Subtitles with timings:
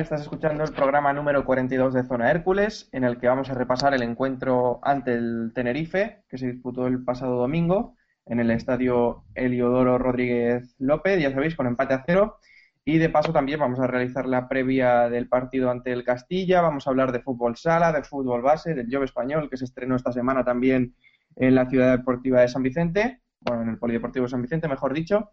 [0.00, 3.94] Estás escuchando el programa número 42 de Zona Hércules, en el que vamos a repasar
[3.94, 7.94] el encuentro ante el Tenerife, que se disputó el pasado domingo
[8.26, 12.38] en el estadio Eliodoro Rodríguez López, ya sabéis, con empate a cero.
[12.84, 16.86] Y de paso también vamos a realizar la previa del partido ante el Castilla, vamos
[16.86, 20.12] a hablar de fútbol sala, de fútbol base, del Job Español, que se estrenó esta
[20.12, 20.96] semana también
[21.36, 24.92] en la Ciudad Deportiva de San Vicente, bueno, en el Polideportivo de San Vicente, mejor
[24.92, 25.30] dicho.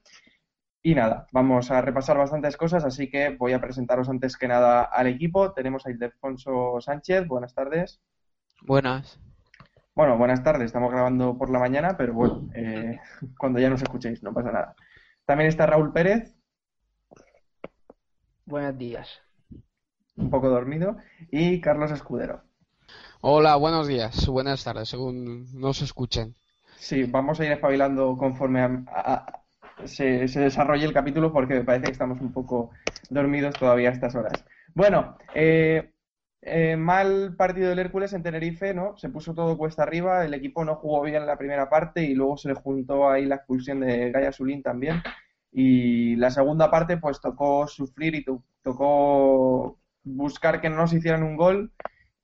[0.84, 4.84] Y nada, vamos a repasar bastantes cosas, así que voy a presentaros antes que nada
[4.84, 5.54] al equipo.
[5.54, 8.02] Tenemos a Ildefonso Sánchez, buenas tardes.
[8.64, 9.20] Buenas.
[9.94, 13.00] Bueno, buenas tardes, estamos grabando por la mañana, pero bueno, eh,
[13.38, 14.76] cuando ya nos escuchéis, no pasa nada.
[15.26, 16.36] También está Raúl Pérez,
[18.46, 19.08] Buenos días.
[20.18, 20.98] un poco dormido,
[21.32, 22.42] y Carlos Escudero.
[23.22, 26.36] Hola, buenos días, buenas tardes, según nos escuchen.
[26.78, 29.41] Sí, vamos a ir espabilando conforme a- a- a-
[29.86, 32.72] se, se desarrolle el capítulo porque me parece que estamos un poco
[33.10, 34.46] dormidos todavía a estas horas.
[34.74, 35.92] Bueno, eh,
[36.42, 38.98] eh, mal partido del Hércules en Tenerife, ¿no?
[38.98, 42.38] Se puso todo cuesta arriba, el equipo no jugó bien la primera parte y luego
[42.38, 45.02] se le juntó ahí la expulsión de Gaya Zulín también.
[45.52, 51.24] Y la segunda parte, pues tocó sufrir y to- tocó buscar que no nos hicieran
[51.24, 51.74] un gol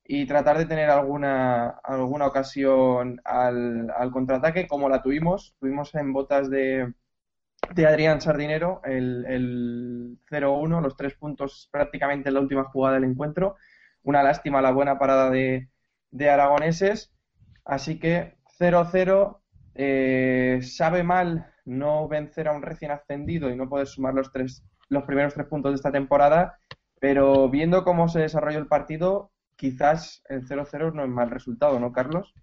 [0.06, 5.56] y tratar de tener alguna, alguna ocasión al, al contraataque como la tuvimos.
[5.60, 6.94] Tuvimos en botas de,
[7.74, 13.06] de Adrián Sardinero el, el 0-1, los tres puntos prácticamente en la última jugada del
[13.06, 13.56] encuentro.
[14.04, 15.70] Una lástima la buena parada de,
[16.12, 17.14] de aragoneses.
[17.66, 19.40] Así que 0-0.
[19.76, 24.64] eh, sabe mal no vencer a un recién ascendido y no poder sumar los, tres,
[24.90, 26.60] los primeros tres puntos de esta temporada.
[27.00, 31.92] Pero viendo cómo se desarrolló el partido, quizás el 0-0 no es mal resultado, ¿no,
[31.92, 32.34] Carlos?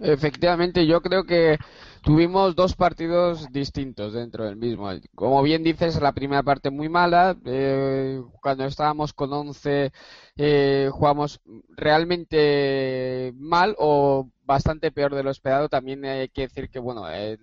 [0.00, 1.58] Efectivamente, yo creo que
[2.02, 4.88] tuvimos dos partidos distintos dentro del mismo.
[5.14, 7.36] Como bien dices, la primera parte muy mala.
[7.44, 9.90] eh, cuando estábamos con 11
[10.36, 11.40] eh, jugamos
[11.76, 15.68] realmente mal o bastante peor de lo esperado.
[15.68, 17.38] También hay que decir que, bueno, el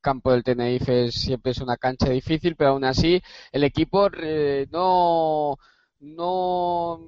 [0.00, 3.20] campo del Tenerife siempre es una cancha difícil, pero aún así
[3.52, 5.56] el equipo eh, no,
[6.00, 6.98] no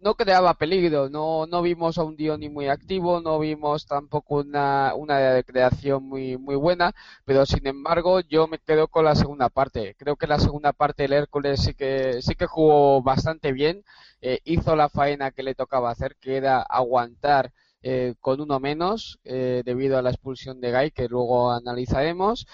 [0.00, 4.94] no creaba peligro, no, no vimos a un Dioni muy activo, no vimos tampoco una,
[4.94, 6.92] una creación muy, muy buena,
[7.24, 9.94] pero sin embargo yo me quedo con la segunda parte.
[9.98, 13.84] Creo que la segunda parte el Hércules sí que, sí que jugó bastante bien,
[14.20, 17.52] eh, hizo la faena que le tocaba hacer, que era aguantar
[17.82, 22.46] eh, con uno menos eh, debido a la expulsión de Gai, que luego analizaremos.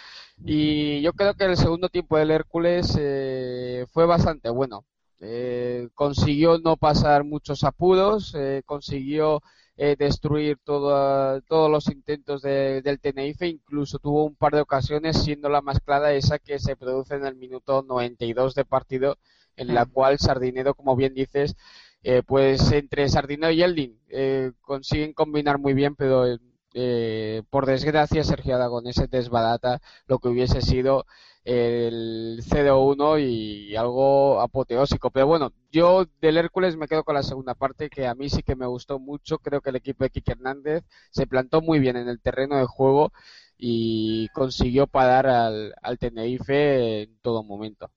[0.45, 4.85] Y yo creo que el segundo tiempo del Hércules eh, fue bastante bueno.
[5.21, 9.41] Eh, consiguió no pasar muchos apuros, eh, consiguió
[9.77, 15.21] eh, destruir todo- todos los intentos de- del Tenerife, incluso tuvo un par de ocasiones,
[15.25, 19.17] siendo la más clara esa que se produce en el minuto 92 de partido,
[19.57, 21.57] en la cual Sardinero, como bien dices,
[22.05, 26.25] eh, pues entre Sardinero y Eldin eh, consiguen combinar muy bien, pero
[26.75, 31.07] eh, por desgracia Sergio Aragonés desbarata lo que hubiese sido
[31.45, 35.11] el 0-1 y algo apoteósico.
[35.11, 38.43] Pero bueno, yo del Hércules me quedo con la segunda parte, que a mí sí
[38.43, 39.39] que me gustó mucho.
[39.39, 42.67] Creo que el equipo de Kike Hernández se plantó muy bien en el terreno de
[42.67, 43.13] juego
[43.59, 47.91] y consiguió parar al, al Tenerife en todo momento.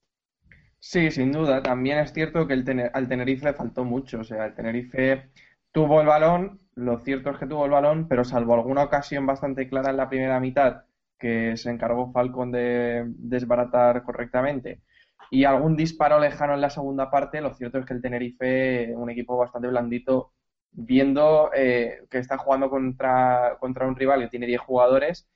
[0.79, 1.61] Sí, sin duda.
[1.61, 4.19] También es cierto que el al Tenerife le faltó mucho.
[4.21, 5.31] O sea, el Tenerife
[5.77, 9.69] tuvo el balón, lo cierto es que tuvo el balón, pero salvo alguna ocasión bastante
[9.69, 10.85] clara en la primera mitad
[11.19, 14.81] que se encargó Falcon de desbaratar correctamente
[15.29, 19.11] y algún disparo lejano en la segunda parte, lo cierto es que el Tenerife, un
[19.11, 20.31] equipo bastante blandito,
[20.71, 25.29] viendo eh, que está jugando contra, contra un rival que tiene 10 jugadores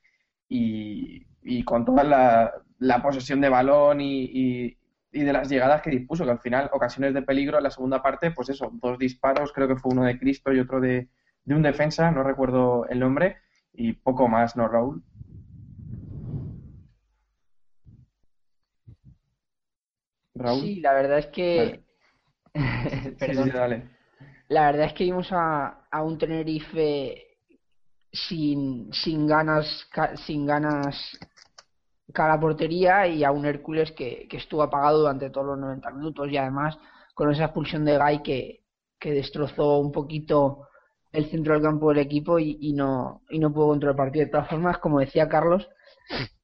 [0.48, 1.24] y,
[1.64, 4.76] con toda la, posesión de balón y-
[5.12, 8.02] y de las llegadas que dispuso, que al final ocasiones de peligro en la segunda
[8.02, 11.08] parte, pues eso, dos disparos, creo que fue uno de Cristo y otro de,
[11.44, 13.36] de un defensa, no recuerdo el nombre,
[13.74, 15.02] y poco más, ¿no, Raúl?
[20.34, 20.60] Raúl.
[20.60, 21.84] Sí, la verdad es que.
[22.54, 23.44] Sí, Perdón.
[23.44, 23.88] sí, dale.
[24.48, 27.38] La verdad es que vimos a, a un Tenerife
[28.12, 29.88] sin, sin ganas,
[30.26, 31.18] sin ganas
[32.12, 36.30] cara portería y a un Hércules que, que estuvo apagado durante todos los 90 minutos
[36.30, 36.78] y además
[37.14, 38.62] con esa expulsión de Gay que,
[38.98, 40.68] que destrozó un poquito
[41.12, 44.24] el centro del campo del equipo y, y no, y no pudo controlar el partido.
[44.26, 45.68] De todas formas, como decía Carlos,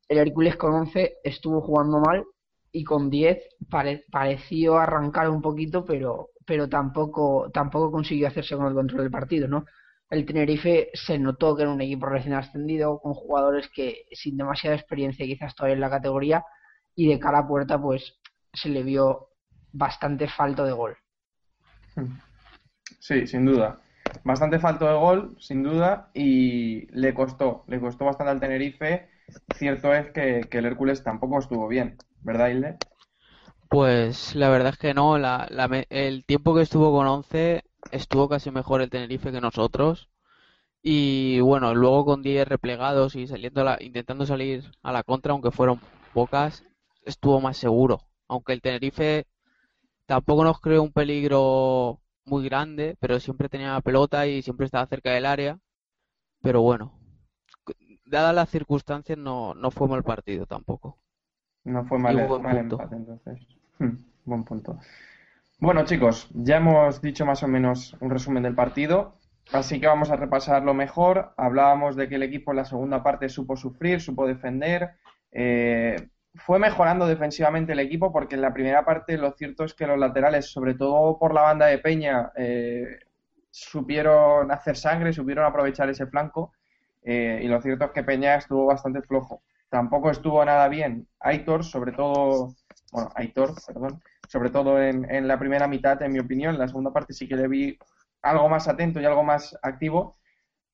[0.08, 2.24] el Hércules con 11 estuvo jugando mal
[2.72, 3.38] y con 10
[3.70, 9.10] pare- pareció arrancar un poquito, pero, pero tampoco, tampoco consiguió hacerse con el control del
[9.10, 9.64] partido, ¿no?
[10.10, 14.76] El Tenerife se notó que era un equipo recién ascendido, con jugadores que sin demasiada
[14.76, 16.44] experiencia quizás todavía en la categoría,
[16.94, 18.18] y de cara a puerta pues
[18.52, 19.28] se le vio
[19.72, 20.96] bastante falto de gol.
[22.98, 23.78] Sí, sin duda.
[24.24, 29.08] Bastante falto de gol, sin duda, y le costó, le costó bastante al Tenerife.
[29.54, 32.76] Cierto es que, que el Hércules tampoco estuvo bien, ¿verdad, Hilde?
[33.68, 35.46] Pues la verdad es que no, la,
[35.90, 40.08] el tiempo que estuvo con 11 estuvo casi mejor el Tenerife que nosotros.
[40.82, 45.50] Y bueno, luego con 10 replegados y saliendo la- intentando salir a la contra, aunque
[45.52, 45.82] fueron
[46.12, 46.64] pocas,
[47.04, 48.08] estuvo más seguro.
[48.28, 49.26] Aunque el Tenerife
[50.06, 54.86] tampoco nos creó un peligro muy grande, pero siempre tenía la pelota y siempre estaba
[54.86, 55.58] cerca del área.
[56.42, 56.92] Pero bueno,
[58.06, 60.98] dadas las circunstancias, no, no fue mal partido tampoco.
[61.64, 63.38] No fue mal, mal empate, entonces.
[63.78, 63.94] Hmm,
[64.24, 64.80] buen punto.
[65.60, 69.16] Bueno, chicos, ya hemos dicho más o menos un resumen del partido,
[69.52, 71.32] así que vamos a repasar lo mejor.
[71.36, 74.90] Hablábamos de que el equipo en la segunda parte supo sufrir, supo defender.
[75.32, 79.86] eh, fue mejorando defensivamente el equipo porque en la primera parte lo cierto es que
[79.88, 82.98] los laterales, sobre todo por la banda de Peña, eh,
[83.50, 86.52] supieron hacer sangre, supieron aprovechar ese flanco.
[87.02, 89.42] eh, y lo cierto es que Peña estuvo bastante flojo.
[89.70, 92.54] Tampoco estuvo nada bien Aitor, sobre todo,
[92.92, 96.54] bueno, Aitor, perdón, sobre todo en, en la primera mitad, en mi opinión.
[96.54, 97.78] En la segunda parte sí que le vi
[98.22, 100.16] algo más atento y algo más activo,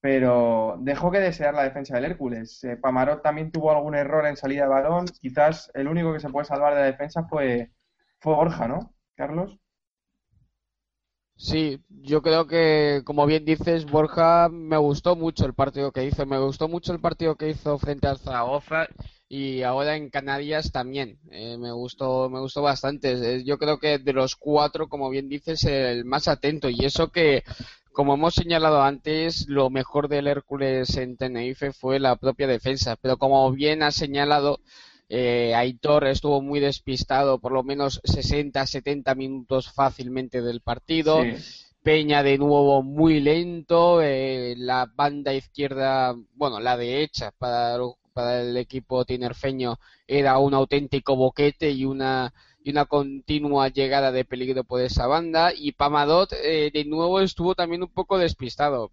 [0.01, 2.63] pero dejó que desear la defensa del Hércules.
[2.65, 5.07] Eh, Pamarot también tuvo algún error en salida de balón.
[5.21, 7.73] Quizás el único que se puede salvar de la defensa fue,
[8.21, 9.59] fue Borja, ¿no, Carlos?
[11.37, 16.25] Sí, yo creo que, como bien dices, Borja, me gustó mucho el partido que hizo,
[16.27, 18.87] me gustó mucho el partido que hizo frente al Zaragoza
[19.29, 23.37] y ahora en Canarias también, eh, me gustó, me gustó bastante.
[23.39, 26.69] Eh, Yo creo que de los cuatro, como bien dices, el más atento.
[26.71, 27.43] Y eso que,
[27.93, 33.17] como hemos señalado antes, lo mejor del Hércules en Tenerife fue la propia defensa, pero
[33.19, 34.61] como bien has señalado,
[35.09, 41.23] eh, Aitor estuvo muy despistado, por lo menos 60-70 minutos fácilmente del partido.
[41.23, 41.33] Sí.
[41.83, 48.41] Peña de nuevo muy lento, eh, la banda izquierda, bueno, la derecha para, el- para
[48.41, 52.33] el equipo tinerfeño era un auténtico boquete y una,
[52.63, 55.53] y una continua llegada de peligro por esa banda.
[55.55, 58.91] Y Pamadot eh, de nuevo estuvo también un poco despistado.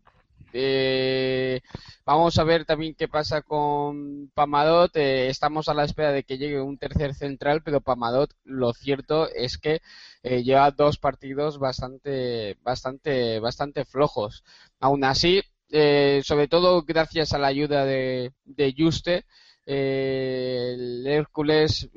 [0.53, 1.61] Eh,
[2.05, 4.95] vamos a ver también qué pasa con Pamadot.
[4.95, 9.29] Eh, estamos a la espera de que llegue un tercer central, pero Pamadot, lo cierto
[9.29, 9.81] es que
[10.23, 14.43] eh, lleva dos partidos bastante, bastante, bastante flojos.
[14.79, 19.25] Aún así, sobre todo gracias a la ayuda de, de Juste,
[19.65, 21.89] eh, el Hércules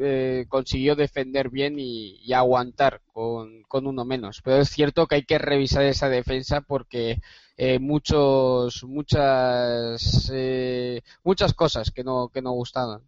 [0.49, 4.41] consiguió defender bien y, y aguantar con, con uno menos.
[4.45, 7.21] Pero es cierto que hay que revisar esa defensa porque
[7.57, 13.03] eh, muchos, muchas, eh, muchas cosas que no, que no gustaban.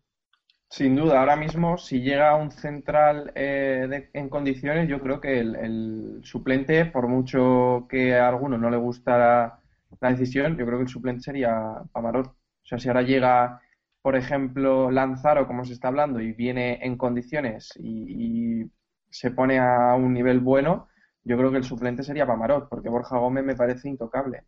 [0.68, 5.38] Sin duda, ahora mismo, si llega un central eh, de- en condiciones, yo creo que
[5.40, 9.60] el, suplente, por mucho que a alguno no le gustara
[10.00, 11.54] la decisión, yo creo que el suplente sería
[11.92, 12.26] Pamarot.
[12.28, 12.34] O
[12.66, 13.60] sea, si ahora llega,
[14.02, 18.64] por ejemplo, Lanzaro, como se está hablando, y viene en condiciones y
[19.10, 20.88] se pone a un nivel bueno,
[21.26, 24.45] yo creo que el suplente sería Pamarot, porque Borja Gómez me parece intocable.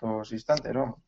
[0.00, 1.02] Todos instantes, ¿no?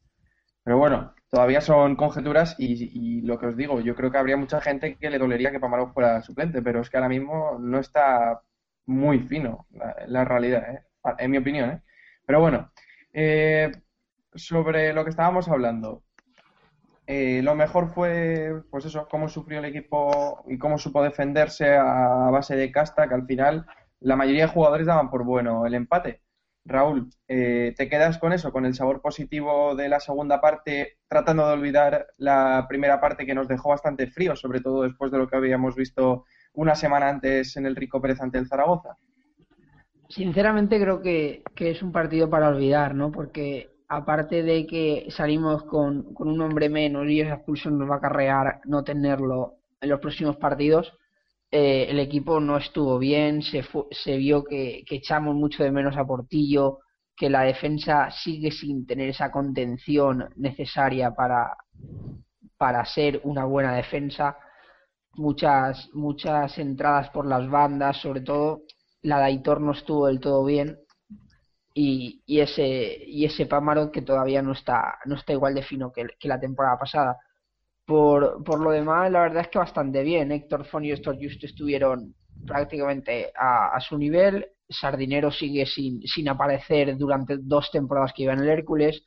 [0.62, 4.60] Pero bueno, todavía son conjeturas y, lo que os digo, yo creo que habría mucha
[4.60, 8.42] gente que le dolería que Pamarot fuera suplente, pero es que ahora mismo no está
[8.84, 9.66] muy fino
[10.06, 10.82] la, realidad, ¿eh?
[11.18, 11.82] En mi opinión, ¿eh?
[12.26, 12.70] Pero bueno,
[13.14, 13.72] eh,
[14.34, 16.04] sobre lo que estábamos hablando,
[17.06, 22.28] eh, lo mejor fue, pues eso, cómo sufrió el equipo y cómo supo defenderse a
[22.30, 23.66] base de casta, que al final
[24.00, 26.22] la mayoría de jugadores daban por bueno el empate.
[26.64, 31.46] Raúl, eh, ¿te quedas con eso, con el sabor positivo de la segunda parte, tratando
[31.46, 35.28] de olvidar la primera parte que nos dejó bastante frío, sobre todo después de lo
[35.28, 38.96] que habíamos visto una semana antes en el Rico Pérez ante el Zaragoza?
[40.08, 43.10] Sinceramente creo que, que es un partido para olvidar, ¿no?
[43.10, 47.94] Porque aparte de que salimos con, con un hombre menos y esa expulsión nos va
[47.94, 50.96] a acarrear no tenerlo en los próximos partidos,
[51.52, 56.06] eh, el equipo no estuvo bien, se, se vio que, echamos mucho de menos a
[56.06, 56.78] Portillo,
[57.16, 61.56] que la defensa sigue sin tener esa contención necesaria para,
[62.56, 64.36] para ser una buena defensa.
[65.14, 68.62] Muchas, muchas entradas por las bandas, sobre todo
[69.02, 70.78] la de no estuvo del todo bien
[71.74, 76.28] y, ese y ese Pamarot que todavía no está no está igual de fino que
[76.28, 77.18] la temporada pasada.
[77.90, 80.30] Por, por lo demás, la verdad es que bastante bien.
[80.30, 82.14] Héctor Fon y Héctor Just estuvieron
[82.46, 84.46] prácticamente a, a su nivel.
[84.68, 89.02] Sardinero sigue sin, sin aparecer durante dos temporadas que iba en el Hércules.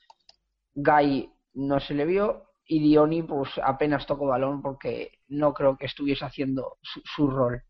[0.75, 5.85] Guy no se le vio y Dioni pues apenas tocó balón porque no creo que
[5.85, 7.63] estuviese haciendo su, su rol.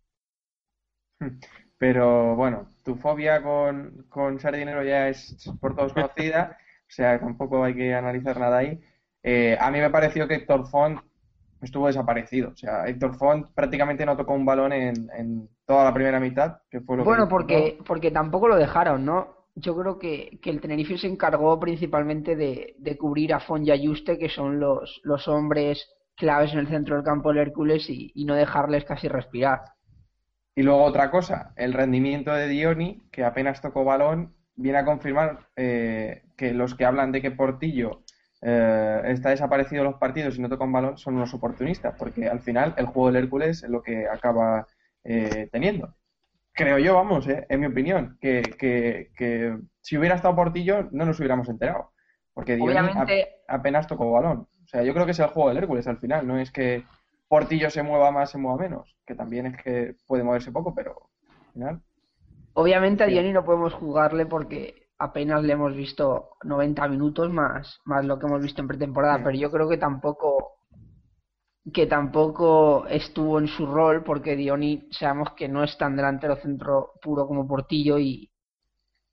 [1.77, 6.57] Pero bueno, tu fobia con, con Sardinero ya es por todos conocida,
[6.89, 8.81] o sea, tampoco hay que analizar nada ahí.
[9.23, 10.99] Eh, a mí me pareció que Héctor Font
[11.61, 15.93] estuvo desaparecido, o sea, Héctor Font prácticamente no tocó un balón en, en toda la
[15.93, 19.47] primera mitad, que fue lo Bueno, porque, porque tampoco lo dejaron, ¿no?
[19.55, 23.71] Yo creo que, que el Tenerife se encargó principalmente de, de cubrir a Fon y
[23.71, 27.89] a Juste, que son los, los hombres claves en el centro del campo del Hércules,
[27.89, 29.61] y, y no dejarles casi respirar.
[30.55, 35.47] Y luego otra cosa, el rendimiento de Dioni, que apenas tocó balón, viene a confirmar
[35.55, 38.02] eh, que los que hablan de que Portillo
[38.43, 42.41] eh, está desaparecido los partidos y no toca un balón son unos oportunistas, porque al
[42.41, 44.67] final el juego del Hércules es lo que acaba
[45.03, 45.95] eh, teniendo.
[46.53, 51.05] Creo yo, vamos, eh, en mi opinión, que, que, que si hubiera estado Portillo no
[51.05, 51.93] nos hubiéramos enterado,
[52.33, 54.47] porque Obviamente, ap- apenas tocó balón.
[54.63, 56.83] O sea, yo creo que es el juego del Hércules al final, no es que
[57.27, 60.91] Portillo se mueva más, se mueva menos, que también es que puede moverse poco, pero
[61.47, 61.81] al final.
[62.53, 63.13] obviamente a Sí.
[63.13, 68.25] Dioni no podemos jugarle porque apenas le hemos visto 90 minutos más, más lo que
[68.25, 70.59] hemos visto en pretemporada, pero yo creo que tampoco
[71.73, 76.91] que tampoco estuvo en su rol porque Dioni sabemos que no es tan delantero centro
[77.01, 78.29] puro como Portillo y,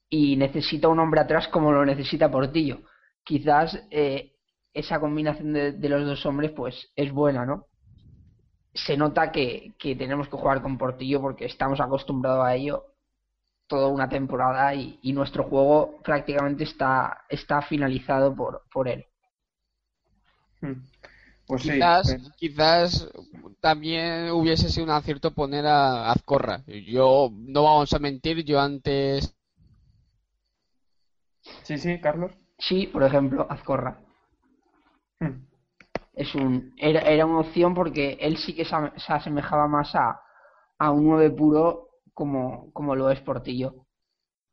[0.09, 2.81] y necesita un hombre atrás como lo necesita Portillo.
[3.23, 4.33] Quizás eh,
[4.73, 7.67] esa combinación de, de los dos hombres pues es buena, ¿no?
[8.75, 12.90] Se nota que, que tenemos que jugar con Portillo porque estamos acostumbrados a ello
[13.71, 19.07] toda una temporada y, y nuestro juego prácticamente está, está finalizado por, por él.
[20.61, 20.83] Hmm.
[21.47, 23.11] Pues sí, Quizás, eh, quizás
[23.61, 26.63] también hubiese sido un acierto poner a Azcorra.
[26.67, 29.35] Yo, no vamos a mentir, yo antes
[31.63, 32.33] sí, sí, Carlos.
[32.59, 34.01] Sí, por ejemplo, Azcorra.
[35.21, 35.47] Hmm.
[36.15, 40.21] es un era, era una opción porque él sí que se, se asemejaba más a,
[40.79, 43.87] a un 9 puro como, como lo es Portillo.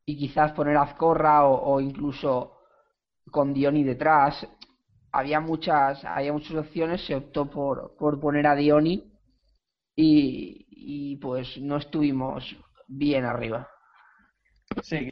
[0.05, 2.59] Y quizás poner a Azcorra o, incluso
[3.31, 4.47] con Dioni detrás.
[5.11, 9.11] Había muchas, había muchas opciones, se optó por, por poner a Dioni
[9.95, 12.55] y, y pues no estuvimos
[12.87, 13.69] bien arriba.
[14.81, 15.11] Sí,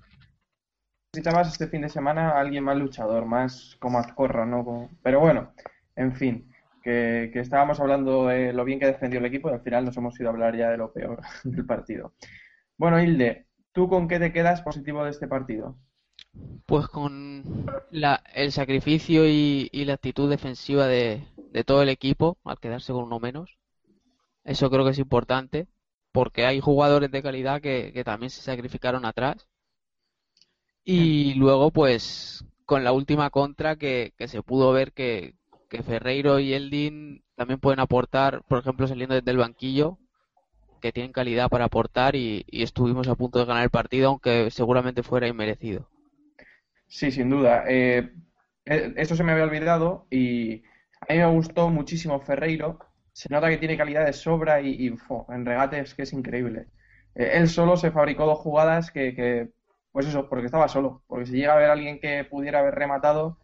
[1.14, 4.90] necesitabas este fin de semana alguien más luchador, más como Azcorra, ¿no?
[5.02, 5.54] Pero bueno,
[5.96, 6.52] en fin,
[6.86, 9.98] que, que estábamos hablando de lo bien que defendió el equipo y al final nos
[9.98, 12.14] hemos ido a hablar ya de lo peor del partido.
[12.78, 15.78] Bueno, Hilde, ¿tú con qué te quedas positivo de este partido?
[16.66, 22.38] Pues con la, el sacrificio y, y la actitud defensiva de, de todo el equipo
[22.44, 23.58] al quedarse con uno menos.
[24.46, 25.68] Eso creo que es importante
[26.14, 29.48] porque hay jugadores de calidad que, que también se sacrificaron atrás.
[30.86, 35.36] Y luego, pues, con la última contra que, que se pudo ver que,
[35.78, 39.98] que Ferreiro y Eldin también pueden aportar, por ejemplo, saliendo desde el banquillo,
[40.82, 45.04] que tienen calidad para aportar y, estuvimos a punto de ganar el partido, aunque seguramente
[45.04, 45.90] fuera inmerecido.
[46.88, 47.64] Sí, sin duda.
[47.68, 48.12] Eh,
[48.66, 50.64] eh, eso se me había olvidado y
[51.02, 52.80] a mí me gustó muchísimo Ferreiro.
[53.14, 54.96] Se nota que tiene calidad de sobra y, y,
[55.30, 56.68] en regates que es increíble.
[57.16, 59.50] Eh, él solo se fabricó dos jugadas que, que,
[59.92, 61.04] pues eso, porque estaba solo.
[61.08, 63.40] Porque si llega a haber alguien que pudiera haber rematado,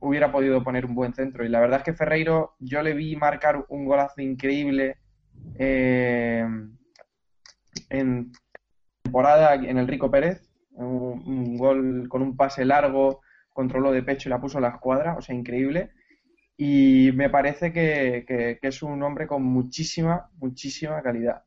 [0.00, 1.44] hubiera podido poner un buen centro.
[1.44, 4.98] Y la verdad es que Ferreiro, yo le vi marcar un golazo increíble
[5.58, 6.46] eh,
[7.90, 8.32] en
[9.02, 10.42] temporada en el Rico Pérez.
[10.72, 13.20] Un, gol con un pase largo,
[13.52, 15.90] controló de pecho y la puso a la escuadra, o sea, increíble.
[16.56, 21.42] Y me parece que, que, que es un hombre con muchísima, muchísima calidad.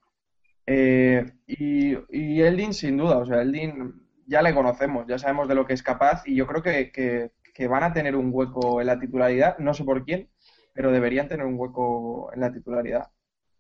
[0.65, 3.93] Eh, y, Eldin, sin duda, o sea, Eldin
[4.27, 7.67] ya le conocemos, ya sabemos de lo que es capaz y yo creo que, que
[7.67, 10.29] van a tener un hueco en la titularidad, no sé por quién,
[10.73, 13.11] pero deberían tener un hueco en la titularidad.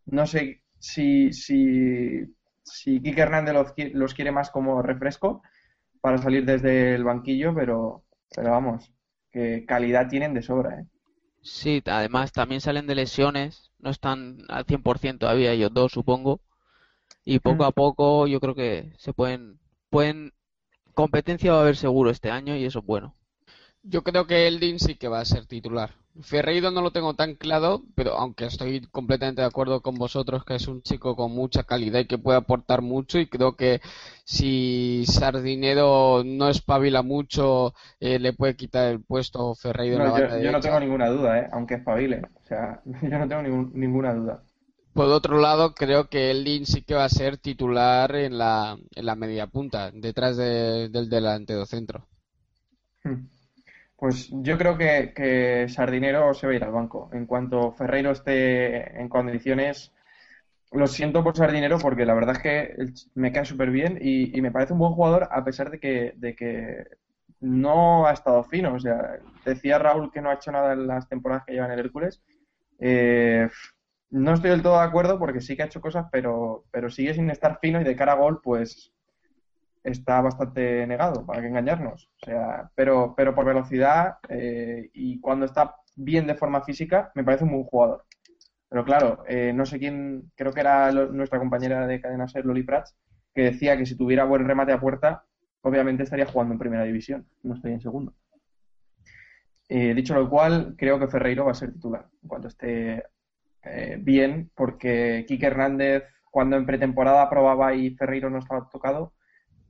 [0.07, 2.21] No sé si, si,
[2.63, 5.43] si Quique Hernández los, los quiere más como refresco
[6.01, 8.05] para salir desde el banquillo, pero,
[8.35, 8.91] pero vamos,
[9.31, 10.85] que calidad tienen de sobra, ¿eh?
[11.43, 16.41] Sí, además también salen de lesiones, no están al 100% todavía ellos dos, supongo.
[17.25, 17.65] Y poco Mm.
[17.65, 20.33] a poco yo creo que se pueden, pueden,
[20.95, 23.15] competencia va a haber seguro este año y eso es bueno.
[23.83, 25.91] Yo creo que Eldin sí que va a ser titular.
[26.21, 30.55] Ferreiro no lo tengo tan claro, pero aunque estoy completamente de acuerdo con vosotros que
[30.55, 33.81] es un chico con mucha calidad y que puede aportar mucho y creo que
[34.25, 40.17] si Sardinero no espabila mucho eh, le puede quitar el puesto Ferreiro en la No,
[40.17, 41.49] yo, banda yo no tengo ninguna duda, ¿eh?
[41.51, 42.21] Aunque espabile.
[42.41, 44.43] O sea, yo no tengo ningún- ninguna duda.
[44.93, 49.05] Por otro lado, creo que Eldin sí que va a ser titular en la, en
[49.05, 52.07] la media punta, detrás de- del delantero centro.
[53.03, 53.27] Hmm.
[54.01, 57.11] Pues yo creo que, que Sardinero se va a ir al banco.
[57.13, 59.91] En cuanto Ferreiro esté en condiciones,
[60.71, 62.75] lo siento por Sardinero porque la verdad es que
[63.13, 66.13] me cae súper bien y, y me parece un buen jugador a pesar de que,
[66.17, 66.83] de que
[67.41, 68.73] no ha estado fino.
[68.73, 71.73] O sea, decía Raúl que no ha hecho nada en las temporadas que lleva en
[71.73, 72.23] el Hércules.
[72.79, 73.47] Eh,
[74.09, 77.13] no estoy del todo de acuerdo porque sí que ha hecho cosas, pero, pero sigue
[77.13, 78.91] sin estar fino y de cara a gol, pues
[79.83, 82.09] está bastante negado, para que engañarnos.
[82.21, 87.23] O sea, pero, pero por velocidad eh, y cuando está bien de forma física, me
[87.23, 88.05] parece un buen jugador.
[88.69, 92.63] Pero claro, eh, no sé quién, creo que era nuestra compañera de cadena ser, Loli
[92.63, 92.95] Prats,
[93.33, 95.25] que decía que si tuviera buen remate a puerta,
[95.61, 98.13] obviamente estaría jugando en primera división, no estaría en segundo.
[99.67, 103.05] Eh, dicho lo cual, creo que Ferreiro va a ser titular en cuanto esté
[103.99, 109.13] bien, porque Quique Hernández, cuando en pretemporada probaba y Ferreiro no estaba tocado,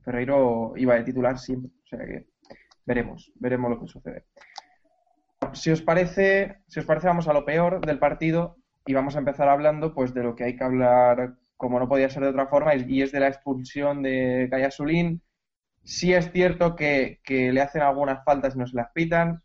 [0.04, 1.70] Ferreiro iba de titular siempre.
[1.84, 2.26] O sea que
[2.84, 4.24] veremos, veremos lo que sucede.
[5.52, 9.18] Si os parece, si os parece, vamos a lo peor del partido y vamos a
[9.18, 12.46] empezar hablando pues de lo que hay que hablar, como no podía ser de otra
[12.46, 15.22] forma, y es de la expulsión de Gayasulín.
[15.84, 19.42] Sí es cierto que le hacen algunas faltas y no se las pitan.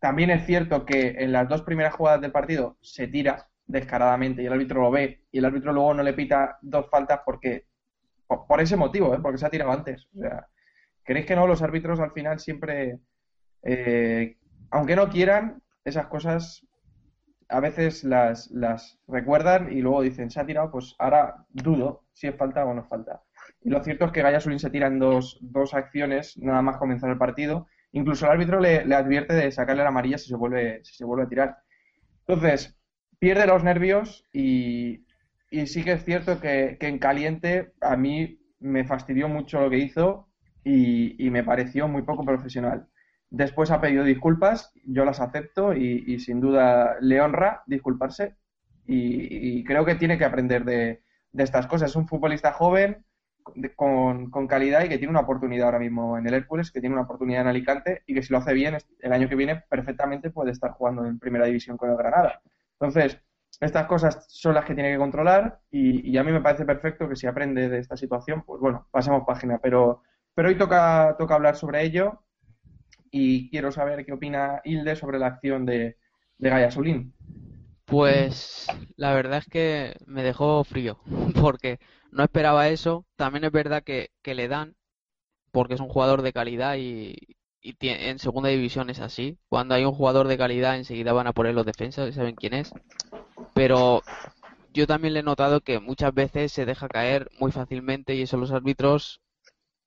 [0.00, 4.46] También es cierto que en las dos primeras jugadas del partido se tira descaradamente y
[4.46, 7.66] el árbitro lo ve y el árbitro luego no le pita dos faltas porque
[8.28, 9.18] por, ese motivo, ¿eh?
[9.20, 10.06] porque se ha tirado antes.
[10.14, 10.46] O sea,
[11.02, 11.46] ¿creéis que no?
[11.46, 13.00] Los árbitros al final siempre,
[13.62, 14.36] eh,
[14.70, 16.66] aunque no quieran, esas cosas
[17.48, 18.50] a veces las,
[19.08, 22.84] recuerdan y luego dicen, se ha tirado, pues ahora dudo si es falta o no
[22.84, 23.22] falta.
[23.62, 26.76] Y lo cierto es que Gaya Sulín se tira en dos, dos acciones nada más
[26.76, 27.66] comenzar el partido.
[27.92, 31.06] Incluso el árbitro le, le advierte de sacarle la amarilla si se vuelve, si se
[31.06, 31.58] vuelve a tirar.
[32.26, 32.78] Entonces,
[33.18, 35.06] pierde los nervios y,
[35.50, 39.78] y sí que es cierto que, en caliente a mí me fastidió mucho lo que
[39.78, 40.28] hizo
[40.64, 42.88] y, me pareció muy poco profesional.
[43.30, 48.36] Después ha pedido disculpas, yo las acepto y, sin duda le honra disculparse
[48.86, 51.90] y, creo que tiene que aprender de, estas cosas.
[51.90, 53.04] Es un futbolista joven
[53.76, 56.94] con, con calidad y que tiene una oportunidad ahora mismo en el Hércules, que tiene
[56.94, 60.30] una oportunidad en Alicante y que si lo hace bien el año que viene perfectamente
[60.30, 62.42] puede estar jugando en primera división con el Granada.
[62.72, 63.20] Entonces,
[63.60, 67.16] estas cosas son las que tiene que controlar y, a mí me parece perfecto que
[67.16, 69.58] si aprende de esta situación, pues bueno, pasemos página.
[69.58, 70.02] Pero,
[70.34, 72.22] pero hoy toca, toca hablar sobre ello
[73.10, 75.96] y quiero saber qué opina Hilde sobre la acción de,
[76.38, 77.14] de Gaia Solín.
[77.84, 78.66] Pues
[78.96, 81.00] la verdad es que me dejó frío,
[81.40, 81.78] porque
[82.12, 83.06] no esperaba eso.
[83.16, 84.76] También es verdad que, que le dan,
[85.50, 89.38] porque es un jugador de calidad y, y en segunda división es así.
[89.48, 92.72] Cuando hay un jugador de calidad enseguida van a poner los defensas saben quién es.
[93.54, 94.02] Pero
[94.72, 98.36] yo también le he notado que muchas veces se deja caer muy fácilmente y eso
[98.36, 99.20] los árbitros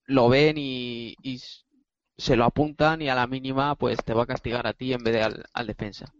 [0.05, 1.15] lo ven y,
[2.17, 5.03] se lo apuntan y a la mínima pues te va a castigar a ti en
[5.03, 6.13] vez de al, al defensa.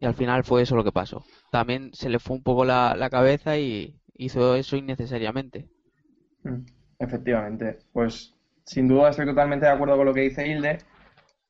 [0.00, 1.24] Y al final fue eso lo que pasó.
[1.50, 5.68] También se le fue un poco la, la cabeza y hizo eso innecesariamente.
[6.44, 6.64] Mm,
[6.98, 10.78] Efectivamente, pues sin duda estoy totalmente de acuerdo con lo que dice Hilde.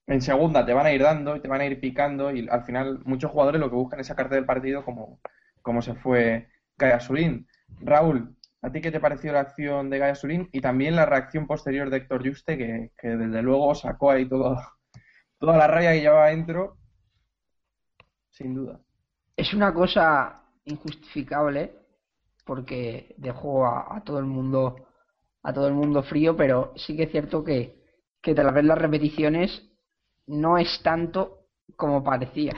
[0.07, 2.65] En segunda te van a ir dando y te van a ir picando y al
[2.65, 5.21] final muchos jugadores lo que buscan es sacarte del partido como,
[5.63, 7.47] como se fue Gaia Surín.
[7.81, 11.47] Raúl, ¿a ti qué te pareció la acción de Gaia Surín y también la reacción
[11.47, 14.77] posterior de Héctor Juste que, desde luego sacó ahí toda
[15.41, 16.77] la raya que llevaba dentro?
[18.31, 18.81] Sin duda.
[19.37, 21.73] Es una cosa injustificable
[22.45, 24.77] porque dejó a todo el mundo
[25.45, 27.77] a todo el mundo frío, pero sí que es cierto que,
[28.23, 29.71] que tras ver las repeticiones
[30.27, 32.55] no es tanto como parecía.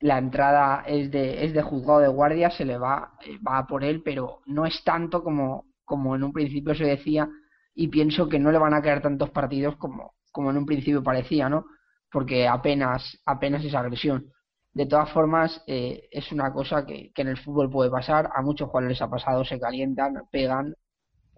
[0.00, 3.82] La entrada es de, es de juzgado de guardia, se le va, eh, va por
[3.82, 7.28] él, pero no es tanto como, como en un principio se decía,
[7.74, 11.02] y pienso que no le van a quedar tantos partidos como, como en un principio
[11.02, 11.64] parecía, ¿no?
[12.12, 14.32] Porque apenas, apenas es agresión.
[14.72, 18.40] De todas formas, eh, es una cosa que, que en el fútbol puede pasar, a
[18.40, 20.74] muchos jugadores ha pasado, se calientan, pegan,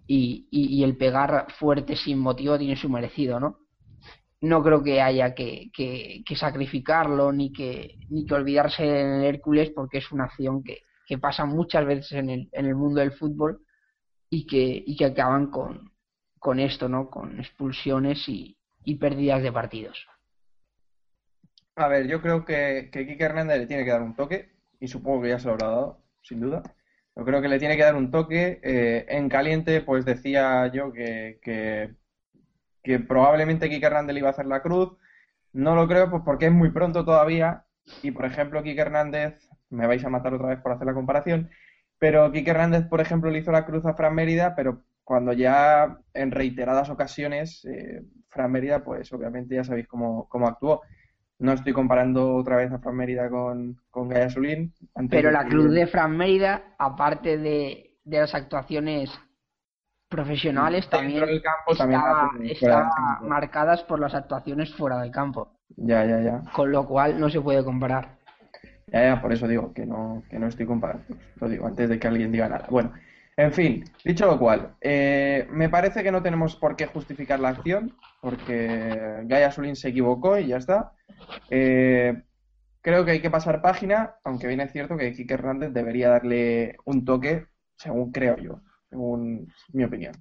[0.07, 3.59] y, y, el pegar fuerte sin motivo tiene su merecido, ¿no?
[4.41, 9.69] No creo que haya que, que, sacrificarlo ni que, ni que olvidarse en el Hércules
[9.69, 10.83] porque es una acción que,
[11.19, 13.65] pasa muchas veces en el, en el mundo del fútbol
[14.29, 17.09] y que, acaban con, esto, ¿no?
[17.09, 20.07] Con expulsiones y, y pérdidas de partidos.
[21.75, 24.87] A ver, yo creo que, que Kike Hernández le tiene que dar un toque y
[24.87, 26.63] supongo que ya se lo habrá dado, sin duda.
[27.15, 28.59] Yo creo que le tiene que dar un toque.
[28.63, 34.45] Eh, en caliente, pues decía yo que, que, probablemente Kike Hernández le iba a hacer
[34.45, 34.97] la cruz.
[35.53, 37.65] No lo creo, pues porque es muy pronto todavía.
[38.03, 41.49] Y por ejemplo, Kike Hernández, me vais a matar otra vez por hacer la comparación,
[41.99, 45.99] pero Kike Hernández, por ejemplo, le hizo la cruz a Fran Mérida, pero cuando ya
[46.13, 50.81] en reiteradas ocasiones, eh, Fran Mérida, pues obviamente ya sabéis cómo, cómo actuó.
[51.41, 54.27] No estoy comparando otra vez a Fran Mérida con, con Gaia.
[54.27, 54.75] Antes
[55.09, 59.09] Pero la cruz de Fran Mérida, aparte de, de las actuaciones
[60.07, 63.25] profesionales, también del estaba, estaba campo.
[63.27, 66.41] marcadas por las actuaciones fuera del campo, Ya, ya, ya.
[66.53, 68.19] con lo cual no se puede comparar.
[68.87, 71.03] Ya, ya, por eso digo que no, que no estoy comparando.
[71.37, 72.67] Lo digo antes de que alguien diga nada.
[72.69, 72.91] Bueno,
[73.37, 77.49] en fin, dicho lo cual, eh, me parece que no tenemos por qué justificar la
[77.49, 80.93] acción, porque Gaia Sulín se equivocó y ya está.
[81.49, 82.21] Eh,
[82.81, 86.77] creo que hay que pasar página, aunque bien es cierto que Kike Hernández debería darle
[86.85, 90.13] un toque, según creo yo, según mi opinión.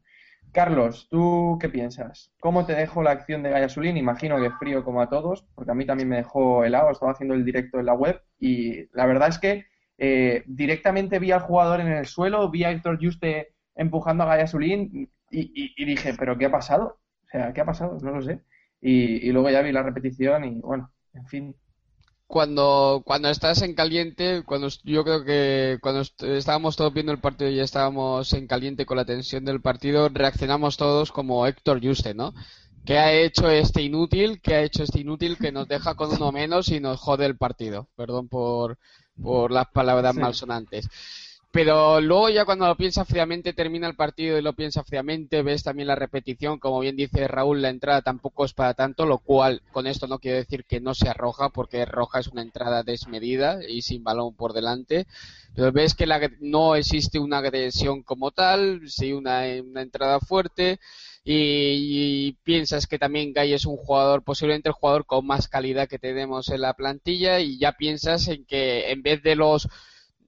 [0.52, 2.32] Carlos, ¿tú qué piensas?
[2.40, 3.96] ¿Cómo te dejó la acción de Gaia Sulín?
[3.96, 7.34] Imagino que frío como a todos, porque a mí también me dejó helado, estaba haciendo
[7.34, 9.66] el directo en la web y la verdad es que
[10.00, 14.48] eh, directamente vi al jugador en el suelo, vi a Héctor Juste empujando a Gaia
[14.48, 14.90] Sulín
[15.30, 17.00] y, y- dije, ¿pero qué ha pasado?
[17.26, 17.98] O sea, ¿qué ha pasado?
[18.02, 18.42] No lo sé.
[18.82, 21.56] Y, y luego ya vi la repetición y bueno, en fin.
[22.26, 27.18] Cuando, cuando estás en caliente, cuando yo creo que cuando est- estábamos todos viendo el
[27.20, 32.14] partido y estábamos en caliente con la tensión del partido, reaccionamos todos como Héctor Juste,
[32.14, 32.32] ¿no?
[32.84, 34.40] ¿Qué ha hecho este inútil?
[34.42, 37.36] ¿Qué ha hecho este inútil que nos deja con uno menos y nos jode el
[37.36, 37.88] partido?
[37.96, 38.78] Perdón por,
[39.22, 40.20] por las palabras Sí.
[40.20, 40.88] malsonantes.
[41.52, 45.64] Pero luego ya cuando lo piensas fríamente, termina el partido y lo piensas fríamente, ves
[45.64, 49.60] también la repetición, como bien dice Raúl, la entrada tampoco es para tanto, lo cual
[49.72, 53.58] con esto no quiero decir que no sea roja, porque roja es una entrada desmedida
[53.68, 55.08] y sin balón por delante,
[55.52, 60.78] pero ves que la, no existe una agresión como tal, sí una, una entrada fuerte
[61.24, 65.98] y, piensas que también Gay es un jugador, posiblemente el jugador con más calidad que
[65.98, 69.68] tenemos en la plantilla y ya piensas en que en vez de los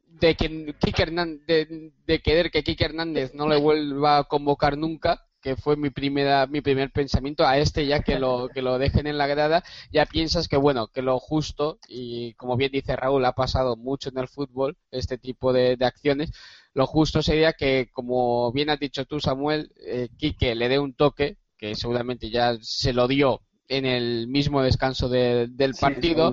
[0.07, 1.69] de que Kike Hernández,
[2.07, 6.47] de, querer que Kike Hernández no le vuelva a convocar nunca, que fue mi primera
[6.47, 10.07] mi primer pensamiento a este ya que lo que lo dejen en la grada, ya
[10.07, 14.19] piensas que bueno, que lo justo y como bien dice Raúl ha pasado mucho en
[14.19, 16.31] el fútbol este tipo de acciones,
[16.75, 20.95] lo justo sería que como bien has dicho tú Samuel, eh, Quique le dé un
[20.95, 26.33] toque que seguramente ya se lo dio en el mismo descanso de- del partido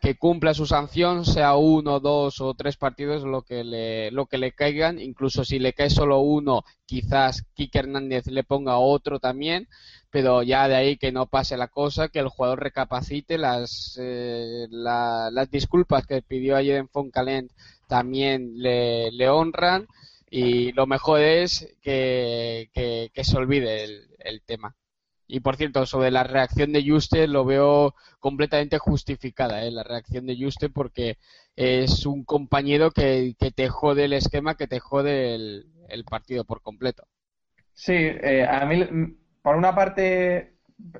[0.00, 4.36] que cumpla su sanción, sea uno, dos o tres partidos lo que le, lo que
[4.36, 9.68] le caigan, incluso si le cae solo uno, quizás Kike Hernández le ponga otro también,
[10.10, 14.66] pero ya de ahí que no pase la cosa, que el jugador recapacite las, eh,
[14.70, 17.50] la- las disculpas que pidió ayer en Foncalent
[17.86, 19.86] también le, le honran
[20.30, 24.74] y lo mejor es que, que, que se olvide el, el tema.
[25.28, 29.70] Y por cierto, sobre la reacción de Juste lo veo completamente justificada, ¿eh?
[29.70, 31.18] la reacción de Juste porque
[31.56, 36.44] es un compañero que, que te jode el esquema, que te jode el, el partido
[36.44, 37.08] por completo.
[37.72, 40.54] Sí, eh, a mí, mm, por una parte,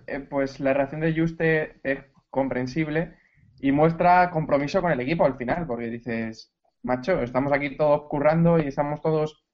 [0.06, 3.14] eh, pues la reacción de Juste es comprensible,
[3.60, 6.52] y muestra compromiso con el equipo al final, porque dices,
[6.86, 9.44] macho, estamos aquí todos currando y estamos todos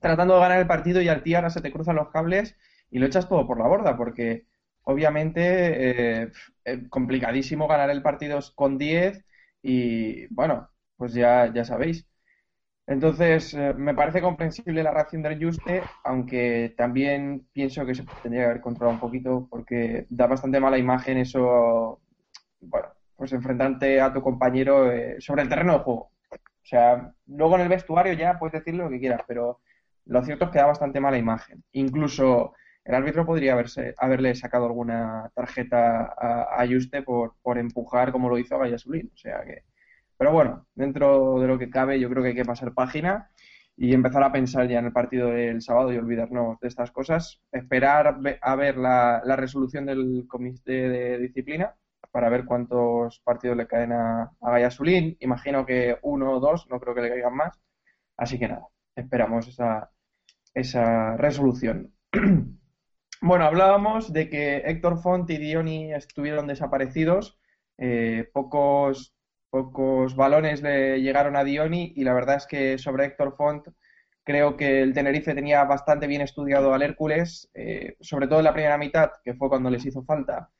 [0.00, 2.56] tratando de ganar el partido y al tío ahora se te cruzan los cables
[2.90, 4.46] y lo echas todo por la borda, porque
[4.84, 6.32] obviamente eh,
[6.64, 9.24] eh, complicadísimo ganar el partido con 10
[9.62, 12.06] y bueno, pues ya, ya sabéis.
[12.86, 18.42] Entonces, eh, me parece comprensible la reacción del Juste, aunque también pienso que se tendría
[18.44, 22.00] que haber controlado un poquito porque da bastante mala imagen eso,
[22.60, 26.12] bueno, pues enfrentarte a tu compañero eh, sobre el terreno de juego.
[26.68, 29.60] O sea, luego en el vestuario ya puedes decir lo que quieras, pero
[30.04, 31.64] lo cierto es que da bastante mala imagen.
[31.72, 32.52] Incluso
[32.84, 38.28] el árbitro podría haberse, haberle sacado alguna tarjeta a, a Juste por, por empujar como
[38.28, 39.10] lo hizo a Gallasulín.
[39.14, 39.64] O sea que
[40.18, 43.30] pero bueno, dentro de lo que cabe, yo creo que hay que pasar página
[43.76, 47.40] y empezar a pensar ya en el partido del sábado y olvidarnos de estas cosas.
[47.52, 51.74] Esperar a ver la, la resolución del comité de disciplina
[52.10, 55.16] para ver cuántos partidos le caen a, a Gallasulín.
[55.20, 57.60] Imagino que uno o dos, no creo que le caigan más.
[58.16, 61.94] Así que nada, esperamos esa, resolución.
[63.22, 67.38] bueno, hablábamos de que Héctor Font y Dioni estuvieron desaparecidos.
[67.78, 69.14] Eh, pocos
[69.50, 73.68] pocos balones le llegaron a Dioni y la verdad es que sobre Héctor Font
[74.24, 78.52] creo que el Tenerife tenía bastante bien estudiado al Hércules, eh, sobre todo en la
[78.52, 80.50] primera mitad, que fue cuando les hizo falta.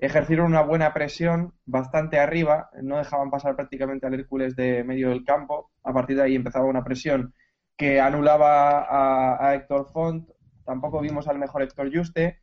[0.00, 5.24] Ejercieron una buena presión bastante arriba, no dejaban pasar prácticamente al Hércules de medio del
[5.24, 5.72] campo.
[5.82, 7.34] A partir de ahí empezaba una presión
[7.76, 10.28] que anulaba a, Héctor Font.
[10.64, 12.40] Tampoco vimos al mejor Héctor Juste.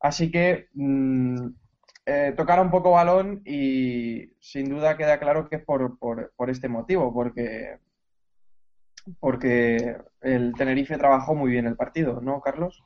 [0.00, 1.48] Así que mmm,
[2.06, 2.34] eh,
[2.70, 7.78] poco balón y sin duda queda claro que es por, por, por, este motivo, porque,
[9.20, 12.82] porque el Tenerife trabajó muy bien el partido, ¿no, Carlos?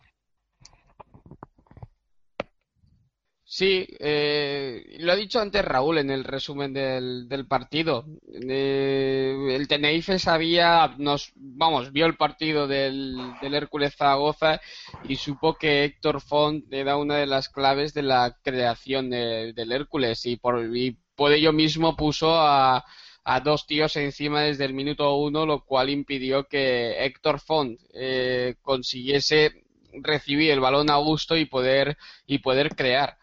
[3.54, 8.06] Sí, eh, lo ha dicho antes Raúl en el resumen del, del partido.
[8.48, 14.58] Eh, el Tenerife sabía, nos, vamos, vio el partido del, del Hércules Zaragoza
[15.04, 19.72] y supo que Héctor Font era una de las claves de la creación de, del
[19.72, 22.82] Hércules y por, y por ello mismo puso a,
[23.24, 28.56] a dos tíos encima desde el minuto uno, lo cual impidió que Héctor Font eh,
[28.62, 29.61] consiguiese
[29.92, 33.18] recibir el balón a gusto y poder y poder crear.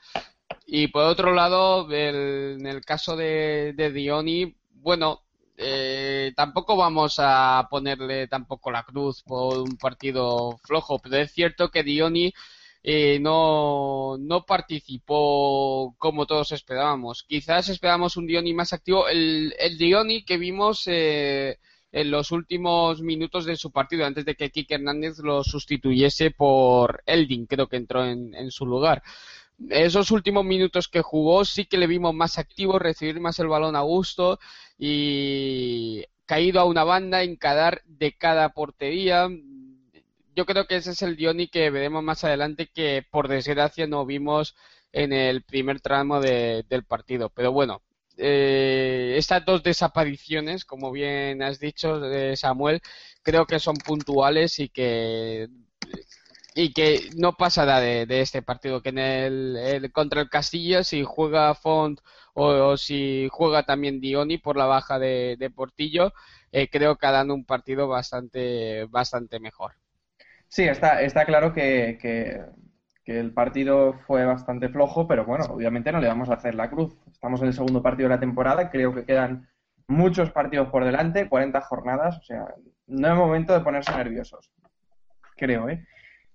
[0.66, 5.24] Y por otro lado, el, en el caso de, Dioni, bueno,
[5.58, 11.70] eh, tampoco vamos a ponerle tampoco la cruz por un partido flojo, pero es cierto
[11.70, 12.34] que Dioni
[12.84, 17.24] eh, no, no participó como todos esperábamos.
[17.24, 19.08] Quizás esperábamos un Dioni más activo.
[19.08, 21.58] El, el Dioni que vimos eh,
[21.92, 27.02] en los últimos minutos de su partido, antes de que Kike Hernández lo sustituyese por
[27.06, 29.02] Eldin, creo que entró en, su lugar
[29.70, 33.76] esos últimos minutos que jugó sí que le vimos más activo, recibir más el balón
[33.76, 34.40] a gusto
[34.78, 39.28] y caído a una banda, encarar de cada portería.
[40.36, 44.06] Yo creo que ese es el Dioni que veremos más adelante que por desgracia no
[44.06, 44.56] vimos
[44.94, 47.30] en el primer tramo de, del partido.
[47.30, 47.82] Pero bueno,
[48.20, 52.82] eh, estas dos desapariciones, como bien has dicho, eh, Samuel,
[53.24, 55.48] creo que son puntuales y que
[56.56, 61.04] y que no pasará de, de, este partido, que en el, contra el Castillo, si
[61.06, 62.02] juega Font
[62.34, 66.12] o, si juega también Dioni por la baja de, de Portillo,
[66.52, 69.74] eh, creo que harán un partido bastante, bastante mejor.
[70.50, 72.42] Sí, está, está claro que, que,
[73.10, 76.70] que, el partido fue bastante flojo, pero bueno, obviamente no le vamos a hacer la
[76.70, 76.96] cruz.
[77.12, 79.48] Estamos en el segundo partido de la temporada, creo que quedan
[79.88, 82.54] muchos partidos por delante, 40 jornadas, o sea,
[82.88, 84.52] no es momento de ponerse nerviosos,
[85.36, 85.86] creo, ¿eh?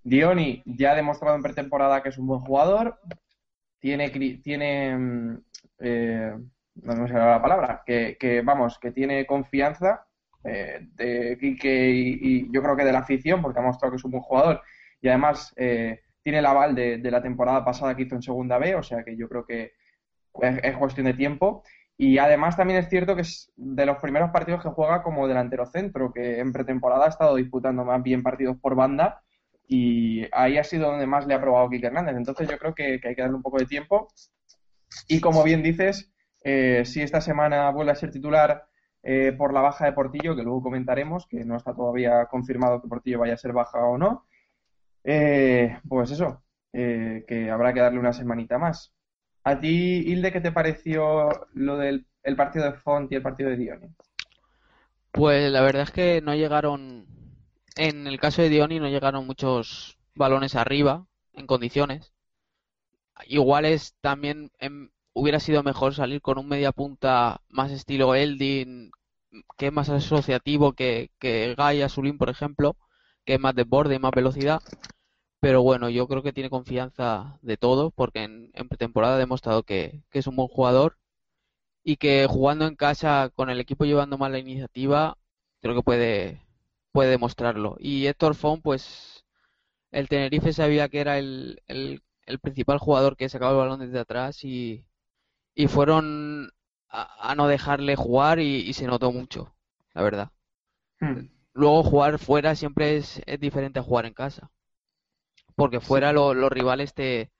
[0.02, 3.00] Dioni ya ha demostrado en pretemporada que es un buen jugador.
[3.78, 5.38] Tiene, tiene
[5.78, 6.34] eh,
[6.74, 10.06] no sé la palabra, que, que, vamos, que tiene confianza
[10.42, 14.04] eh, de y, y, yo creo que de la afición, porque ha mostrado que es
[14.04, 14.62] un buen jugador.
[15.00, 18.58] Y además eh, tiene el aval de, de, la temporada pasada que hizo en Segunda
[18.58, 19.74] B, o sea que yo creo que
[20.40, 21.62] es, es cuestión de tiempo.
[21.96, 25.66] Y además también es cierto que es de los primeros partidos que juega como delantero
[25.66, 29.22] centro, que en pretemporada ha estado disputando más bien partidos por banda
[29.68, 32.16] y ahí ha sido donde más le ha probado Kike Hernández.
[32.16, 34.08] Entonces yo creo que, que, hay que darle un poco de tiempo.
[35.08, 38.66] Y como bien dices, eh, si esta semana vuelve a ser titular
[39.02, 42.88] eh, por la baja de Portillo, que luego comentaremos, que no está todavía confirmado que
[42.88, 44.26] Portillo vaya a ser baja o no,
[45.04, 48.92] eh, pues eso, eh, que habrá que darle una semanita más.
[49.44, 53.50] ¿A ti, Hilde, qué te pareció lo del el partido de Font y el partido
[53.50, 53.88] de Dioni?
[55.12, 57.06] Pues la verdad es que no llegaron
[57.76, 62.12] en el caso de Dioni no llegaron muchos balones arriba en condiciones.
[63.26, 68.90] Igual es también en, hubiera sido mejor salir con un media punta más estilo Eldin,
[69.56, 71.88] que es más asociativo que, que Gaia
[72.18, 72.76] por ejemplo,
[73.24, 74.62] que es más de borde y más velocidad.
[75.40, 80.02] Pero bueno, yo creo que tiene confianza de todo, porque en, pretemporada ha demostrado que,
[80.10, 80.98] que es un buen jugador
[81.84, 85.18] y que jugando en casa con el equipo llevando más la iniciativa,
[85.60, 86.42] creo que puede,
[86.92, 87.76] puede demostrarlo.
[87.78, 89.24] Y Héctor Font, pues
[89.92, 92.02] el Tenerife sabía que era el, el,
[92.40, 94.84] principal jugador que sacaba el balón desde atrás y,
[95.54, 96.52] y fueron
[96.88, 99.54] a, no dejarle jugar y, y se notó mucho,
[99.94, 100.32] la verdad.
[101.00, 101.33] Hmm.
[101.54, 104.50] Luego jugar fuera siempre es, es diferente a jugar en casa.
[105.56, 107.30] Porque fuera lo- los rivales te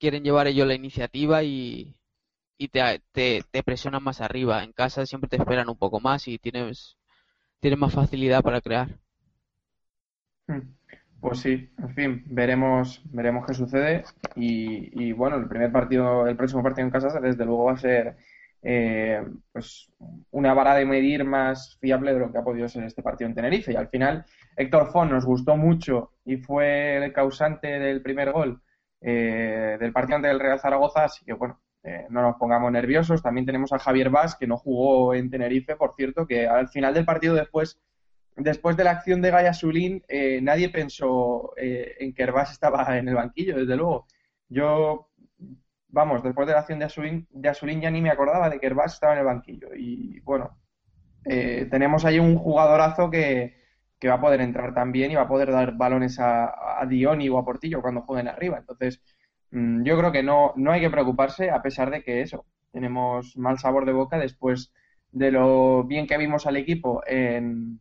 [0.00, 1.96] quieren llevar ellos la iniciativa y,
[2.58, 4.64] y te, te, te presionan más arriba.
[4.64, 6.98] En casa siempre te esperan un poco más y tienes,
[7.60, 9.00] tienes más facilidad para crear.
[10.46, 10.60] Hmm.
[11.20, 14.04] Pues sí, en fin, veremos, veremos qué sucede.
[14.36, 17.76] Y, y bueno, el primer partido, el próximo partido en casa, desde luego va a
[17.78, 18.16] ser
[18.66, 19.22] eh,
[19.52, 19.92] pues
[20.30, 23.34] una vara de medir más fiable de lo que ha podido ser este partido en
[23.34, 23.72] Tenerife.
[23.72, 24.24] Y al final,
[24.56, 28.62] Héctor Font nos gustó mucho y fue el causante del primer gol
[29.02, 33.22] eh, del partido ante el Real Zaragoza, así que bueno, eh, no nos pongamos nerviosos.
[33.22, 36.94] También tenemos a Javier Vaz, que no jugó en Tenerife, por cierto, que al final
[36.94, 37.78] del partido después
[38.36, 43.06] después de la acción de Gaia Sulín, eh, nadie pensó en que Herbás estaba en
[43.06, 44.06] el banquillo, desde luego.
[44.48, 45.08] Yo,
[45.94, 48.66] vamos, después de la acción de Asulín, de Asulín ya ni me acordaba de que
[48.66, 49.68] Herbás estaba en el banquillo.
[49.74, 50.58] Y bueno,
[51.24, 53.56] eh, tenemos ahí un jugadorazo que,
[53.98, 57.28] que va a poder entrar también y va a poder dar balones a, a Dioni
[57.28, 58.58] o a Portillo cuando jueguen arriba.
[58.58, 59.02] Entonces,
[59.52, 63.36] mm, yo creo que no, no hay que preocuparse, a pesar de que eso, tenemos
[63.36, 64.72] mal sabor de boca después
[65.12, 67.80] de lo bien que vimos al equipo en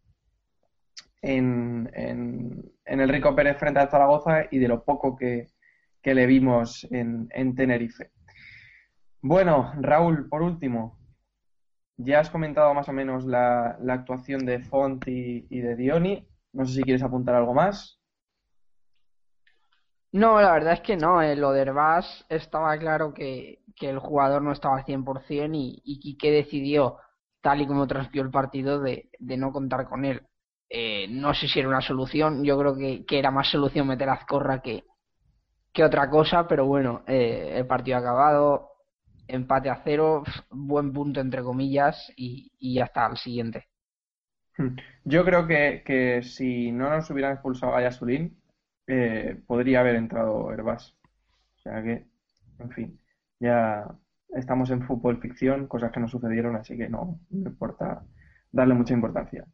[1.24, 5.48] en, en, en el Rico Pérez frente al Zaragoza y de lo poco que,
[6.04, 8.12] que le vimos en, en Tenerife.
[9.22, 11.00] Bueno, Raúl, por último,
[11.98, 16.28] ya has comentado más o menos la, la actuación de Font y, de Dioni.
[16.52, 18.00] No sé si quieres apuntar algo más.
[20.12, 21.22] No, la verdad es que no.
[21.22, 26.00] eh, Lo de Herbás estaba claro que, el jugador no estaba al 100% y, y
[26.00, 26.98] Quique decidió,
[27.42, 30.22] tal y como transcribió el partido, de, de no contar con él.
[30.70, 34.10] Eh, no sé si era una solución, yo creo que, que era más solución meter
[34.10, 34.84] a Azcorra que,
[35.74, 38.70] que otra cosa, pero bueno, eh, el partido acabado,
[39.28, 43.68] empate a cero, buen punto entre comillas y, y ya está, al siguiente.
[45.04, 48.40] Yo creo que, que si no nos hubieran expulsado a Yasulín,
[48.86, 50.96] eh, podría haber entrado Herbás.
[51.56, 52.06] O sea que,
[52.60, 53.00] en fin,
[53.40, 53.88] ya
[54.36, 58.04] estamos en fútbol ficción, cosas que no sucedieron, así que no, no importa
[58.52, 59.46] darle mucha importancia.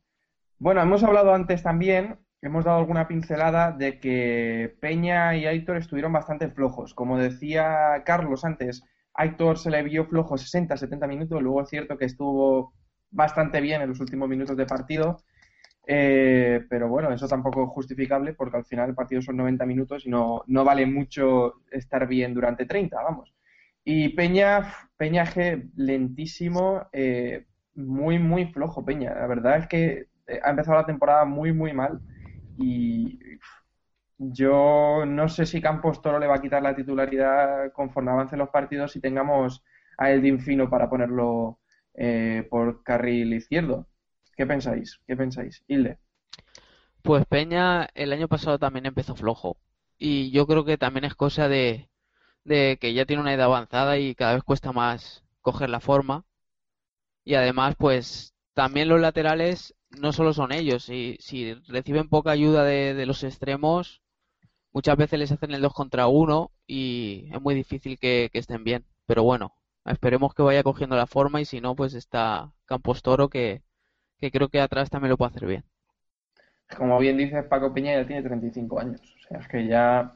[0.57, 6.13] Bueno, hemos hablado antes también, hemos dado alguna pincelada de que Peña y Aitor estuvieron
[6.13, 6.93] bastante flojos.
[6.93, 11.97] Como decía Carlos antes, Aitor se le vio flojo 60, 70 minutos, luego es cierto
[11.97, 12.73] que estuvo
[13.11, 15.23] bastante bien en los últimos minutos de partido,
[15.87, 20.05] eh, pero bueno, eso tampoco es justificable porque al final el partido son 90 minutos
[20.05, 23.33] y no, no vale mucho estar bien durante 30, vamos.
[23.83, 29.15] Y Peña, Peñaje lentísimo, eh, muy, muy flojo Peña.
[29.15, 30.07] La verdad es que
[30.43, 31.99] ha empezado la temporada muy, muy mal
[32.59, 33.19] y
[34.17, 38.49] yo no sé si Campos Toro le va a quitar la titularidad conforme avancen los
[38.49, 39.63] partidos y tengamos
[39.97, 41.59] a Eldin Fino para ponerlo
[41.93, 43.87] eh, por carril izquierdo.
[44.35, 44.99] ¿Qué pensáis?
[45.07, 45.63] ¿Qué pensáis?
[45.67, 45.99] Hilde.
[47.01, 49.57] Pues Peña el año pasado también empezó flojo
[49.97, 51.89] y yo creo que también es cosa de,
[52.43, 56.25] de que ya tiene una edad avanzada y cada vez cuesta más coger la forma
[57.23, 62.63] y además pues también los laterales no solo son ellos, si, si reciben poca ayuda
[62.63, 64.01] de, los extremos
[64.71, 68.85] muchas veces les hacen el 2 contra 1 y es muy difícil que, estén bien,
[69.05, 69.53] pero bueno,
[69.85, 73.63] esperemos que vaya cogiendo la forma y si no pues está Campos Toro que,
[74.19, 75.63] creo que atrás también lo puede hacer bien.
[76.77, 79.01] Como bien dices, Paco Peña ya tiene 35 años.
[79.01, 80.13] O sea, es que ya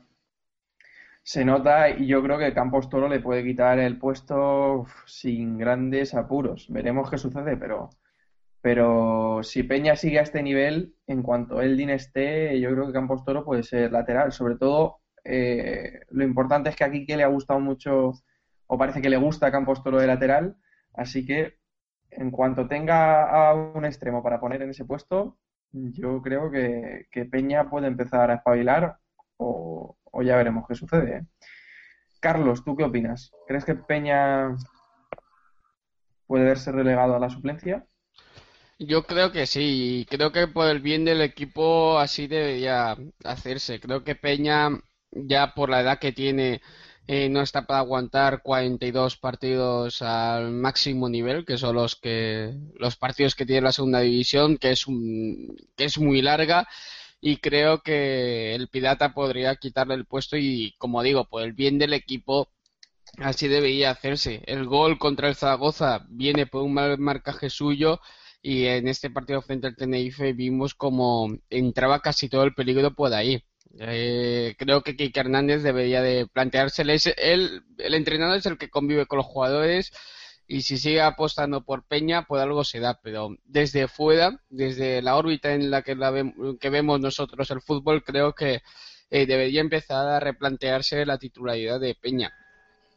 [1.24, 6.14] se nota y yo creo que Campos Toro le puede quitar el puesto sin grandes
[6.14, 6.68] apuros.
[6.70, 7.90] Veremos qué sucede, pero,
[8.64, 13.26] pero si Peña sigue a este nivel, en cuanto Eldin esté, yo creo que Campos
[13.26, 14.32] Toro puede ser lateral.
[14.32, 18.14] Sobre todo, eh, lo importante es que aquí que le ha gustado mucho,
[18.68, 20.56] o parece que le gusta Campos Toro de lateral,
[20.94, 21.58] así que
[22.10, 25.38] en cuanto tenga a un extremo para poner en ese puesto,
[25.74, 28.98] yo creo que, Peña puede empezar a espabilar
[29.36, 31.18] o, o ya veremos qué sucede.
[31.18, 31.26] ¿eh?
[32.22, 33.34] Carlos, ¿tú qué opinas?
[33.46, 34.56] ¿Crees que Peña
[36.28, 37.86] puede verse relegado a la suplencia?
[38.80, 43.80] Yo creo que sí, creo que por el bien del equipo así debería hacerse.
[43.80, 44.70] Creo que Peña,
[45.12, 46.62] ya por la edad que tiene,
[47.08, 52.96] eh, no está para aguantar 42 partidos al máximo nivel, que son los que los
[52.98, 56.68] partidos que tiene la segunda división, que es un, que es muy larga
[57.22, 61.80] y creo que el Pirata podría quitarle el puesto y como digo, por el bien
[61.80, 62.50] del equipo
[63.18, 64.42] así debería hacerse.
[64.46, 68.00] El gol contra el Zaragoza viene por un mal marcaje suyo
[68.44, 73.14] y en este partido frente al Tenerife vimos como entraba casi todo el peligro por
[73.14, 73.44] ahí.
[73.80, 76.98] Eh, creo que Kike Hernández debería de planteársele.
[77.18, 79.92] El, el entrenador es el que convive con los jugadores
[80.48, 83.00] y si sigue apostando por Peña, pues algo se da.
[83.02, 87.62] Pero desde fuera, desde la órbita en la que, la vem- que vemos nosotros el
[87.62, 88.62] fútbol, creo que
[89.10, 92.32] eh, debería empezar a replantearse la titularidad de Peña.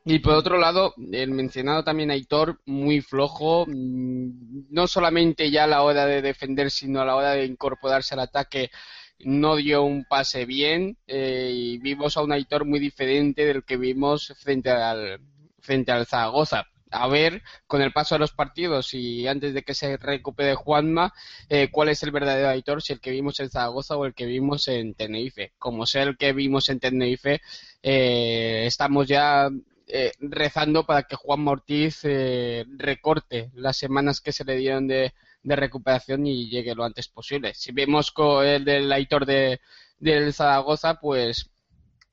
[0.08, 5.66] Y por otro lado, el mencionado también Aitor, muy flojo, mm, no solamente ya a
[5.66, 8.70] la hora de defender, sino a la hora de incorporarse al ataque,
[9.18, 13.76] no dio un pase bien eh, y vimos a un Aitor muy diferente del que
[13.76, 15.20] vimos frente al,
[15.58, 16.66] frente al Zaragoza.
[16.92, 21.12] A ver, con el paso de los partidos y antes de que se recupere Juanma,
[21.48, 24.26] eh, cuál es el verdadero Aitor, si el que vimos en Zaragoza o el que
[24.26, 25.52] vimos en Tenerife.
[25.58, 27.40] Como sea el que vimos en Tenerife,
[27.82, 29.50] eh, estamos ya
[29.88, 35.12] eh, rezando para que Juan Ortiz eh, recorte las semanas que se le dieron de,
[35.44, 37.54] recuperación y llegue lo antes posible.
[37.54, 39.60] Si vemos con el del Aitor de,
[40.00, 41.50] del Zaragoza, pues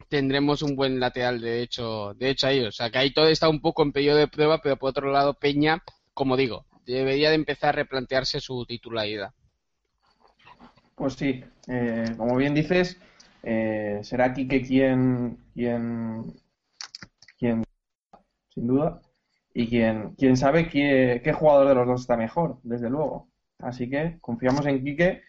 [0.08, 2.64] tendremos un buen lateral de hecho, de hecho ahí.
[2.64, 5.34] O sea que Aitor está un poco en periodo de prueba, pero por otro lado
[5.34, 5.82] Peña,
[6.14, 9.34] como digo, debería de empezar a replantearse su titularidad.
[10.96, 13.00] Pues sí, eh, como bien dices,
[13.42, 16.34] eh, será Quique quien, quien,
[18.54, 19.02] sin duda,
[19.54, 23.30] y quien, quien sabe qué, qué jugador de los dos está mejor, desde luego.
[23.60, 25.22] Así que confiamos en Quique,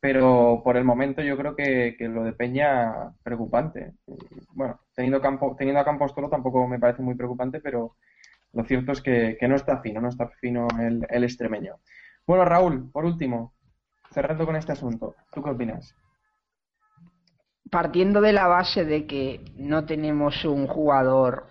[0.00, 3.94] pero por el momento yo creo que, que lo de Peña preocupante.
[4.52, 7.96] Bueno, teniendo, campo, teniendo a Campos Toro tampoco me parece muy preocupante, pero
[8.52, 11.76] lo cierto es que, que no está fino, no está fino el, el extremeño.
[12.26, 13.54] Bueno, Raúl, por último,
[14.12, 15.94] cerrando con este asunto, ¿tú qué opinas?
[17.70, 21.46] partiendo de la base de que no tenemos un jugador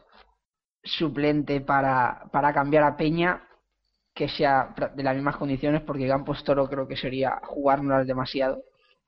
[0.98, 3.44] suplente para, para cambiar a Peña
[4.14, 8.64] que sea de las mismas condiciones, porque Campos Toro creo que sería jugárnoslas demasiado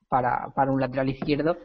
[0.08, 1.58] para, para un lateral izquierdo,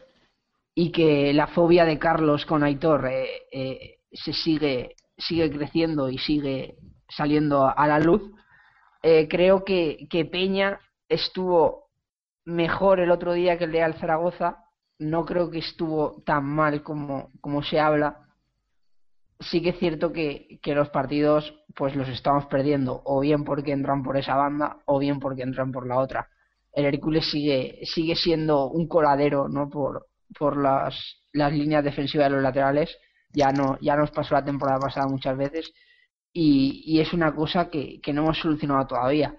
[0.75, 6.17] y que la fobia de Carlos con Aitor eh, eh, se sigue, sigue creciendo y
[6.17, 6.75] sigue
[7.09, 8.21] saliendo a la luz,
[9.01, 11.87] eh, creo que, que Peña estuvo
[12.43, 14.65] mejor el otro día que el de Al Zaragoza,
[14.99, 18.26] no creo que estuvo tan mal como, como se habla.
[19.39, 23.71] Sí que es cierto que, que los partidos pues los estamos perdiendo, o bien porque
[23.71, 26.29] entran por esa banda, o bien porque entran por la otra.
[26.73, 29.69] El Hércules sigue, sigue siendo un coladero, ¿no?
[29.69, 30.07] Por,
[30.37, 30.95] por las,
[31.33, 32.97] las líneas defensivas de los laterales.
[33.33, 35.71] Ya no, ya nos pasó la temporada pasada muchas veces.
[36.33, 39.35] Y, y es una cosa que, que no hemos solucionado todavía.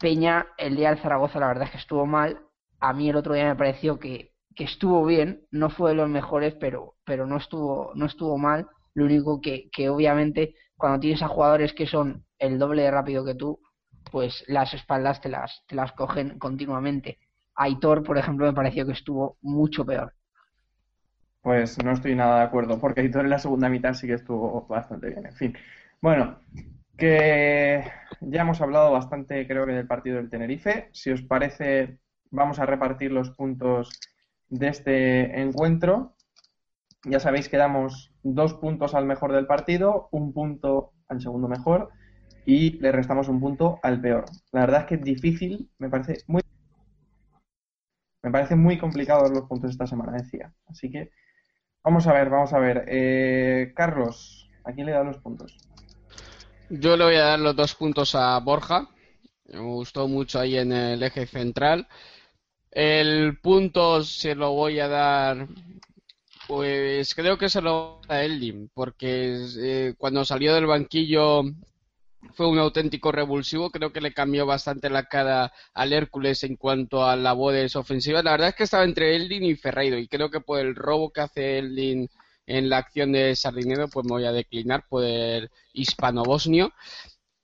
[0.00, 2.40] Peña, el día del Zaragoza, la verdad es que estuvo mal.
[2.80, 6.08] A mí el otro día me pareció que, que estuvo bien, no fue de los
[6.08, 8.68] mejores, pero, pero no estuvo, no estuvo mal.
[8.98, 13.24] Lo único que, que obviamente cuando tienes a jugadores que son el doble de rápido
[13.24, 13.60] que tú,
[14.10, 17.20] pues las espaldas te las, te las cogen continuamente.
[17.54, 20.14] Aitor, por ejemplo, me pareció que estuvo mucho peor.
[21.40, 24.66] Pues no estoy nada de acuerdo, porque Aitor en la segunda mitad sí que estuvo
[24.66, 25.26] bastante bien.
[25.26, 25.56] En fin,
[26.00, 26.40] bueno,
[26.96, 27.84] que
[28.20, 30.88] ya hemos hablado bastante, creo que, del partido del Tenerife.
[30.92, 32.00] Si os parece,
[32.32, 33.90] vamos a repartir los puntos
[34.48, 36.16] de este encuentro.
[37.08, 41.90] Ya sabéis que damos dos puntos al mejor del partido, un punto al segundo mejor
[42.44, 44.24] y le restamos un punto al peor.
[44.52, 46.42] La verdad es que es difícil, me parece muy,
[48.22, 50.52] me parece muy complicado los puntos esta semana, decía.
[50.66, 51.10] Así que
[51.82, 52.84] vamos a ver, vamos a ver.
[52.88, 55.56] Eh, Carlos, ¿a quién le da los puntos?
[56.70, 58.88] Yo le voy a dar los dos puntos a Borja.
[59.46, 61.88] Me gustó mucho ahí en el eje central.
[62.70, 65.48] El punto se lo voy a dar,
[66.48, 71.42] pues creo que se lo a Eldin, porque eh, cuando salió del banquillo
[72.34, 73.70] fue un auténtico revulsivo.
[73.70, 78.24] Creo que le cambió bastante la cara al Hércules en cuanto a labores ofensivas.
[78.24, 81.10] La verdad es que estaba entre Eldin y Ferreiro, y creo que por el robo
[81.10, 82.08] que hace Eldin
[82.46, 86.72] en la acción de Sardinero, pues me voy a declinar por el hispano-bosnio.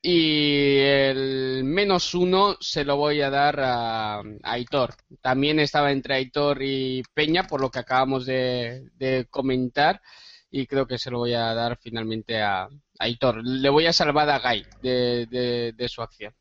[0.07, 4.90] Y el menos uno se lo voy a dar a, a Aitor.
[5.22, 10.02] También estaba entre Aitor y Peña, por lo que acabamos de, de comentar.
[10.50, 13.42] Y creo que se lo voy a dar finalmente a, a Aitor.
[13.42, 16.34] Le voy a salvar a Gai de, de- de su acción.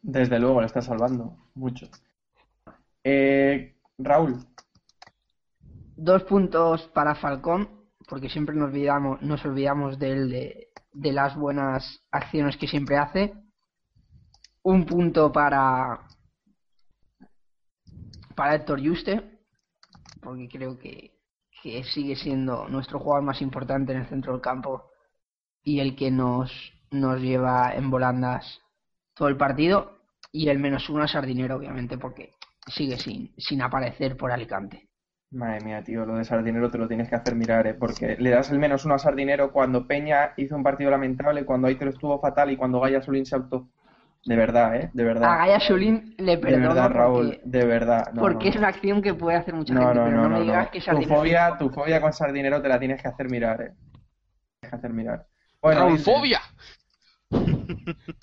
[0.00, 1.88] Desde luego, le está salvando mucho.
[3.02, 4.36] Eh, Raúl,
[5.96, 7.68] Dos puntos para Falcón,
[8.08, 12.96] porque siempre nos olvidamos, nos olvidamos de él, de, de las buenas acciones que siempre
[12.96, 13.34] hace.
[14.62, 16.00] Un punto para
[18.34, 19.40] para Héctor Juste,
[20.20, 21.12] porque creo que,
[21.62, 24.90] que sigue siendo nuestro jugador más importante en el centro del campo
[25.62, 26.50] y el que nos,
[26.90, 28.60] nos lleva en volandas
[29.14, 29.98] todo el partido.
[30.32, 32.32] Y el menos uno a Sardinero, obviamente, porque
[32.66, 34.88] sigue sin, sin aparecer por Alicante.
[35.34, 37.74] Madre mía, tío, lo de Sardinero te lo tienes que hacer mirar, ¿eh?
[37.74, 41.66] porque le das el menos uno a Sardinero cuando Peña hizo un partido lamentable, cuando
[41.66, 43.66] Aitor estuvo fatal y cuando Gaya Solín se auto.
[44.24, 44.90] De verdad, ¿eh?
[44.94, 45.32] De verdad.
[45.32, 48.12] A Gaya Solín le de perdono verdad, Raúl, porque, de verdad.
[48.14, 50.22] No, porque no, es una acción que puede hacer mucha No, gente, no, pero no,
[50.22, 50.70] no, no, me digas no.
[50.70, 51.16] que Tu Sardinero...
[51.16, 53.72] fobia, tu fobia con Sardinero te la tienes que hacer mirar, ¿eh?
[54.60, 55.26] Tienes que hacer mirar.
[55.60, 56.40] Bueno, dice- ¡Raulfobia!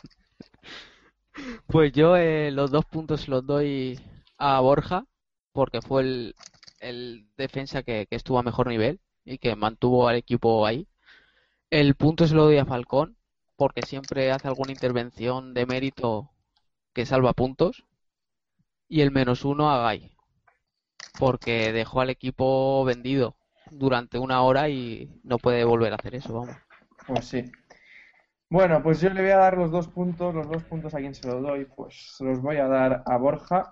[1.68, 4.00] Pues yo eh, los dos puntos los doy
[4.38, 5.06] a Borja,
[5.54, 6.36] porque fue el,
[6.82, 10.88] el defensa que, estuvo a mejor nivel y que mantuvo al equipo ahí.
[11.70, 13.18] El punto se lo doy a Falcón,
[13.56, 16.32] porque siempre hace alguna intervención de mérito
[16.94, 17.86] que salva puntos.
[18.90, 20.12] Y el menos uno a Gay,
[21.18, 23.38] porque dejó al equipo vendido
[23.70, 26.58] durante una hora y no puede volver a hacer eso, vamos.
[27.08, 27.52] Pues sí.
[28.50, 30.36] Bueno, pues yo le voy a dar los dos puntos.
[30.36, 33.18] Los dos puntos a quien se los doy, pues se los voy a dar a
[33.18, 33.72] Borja.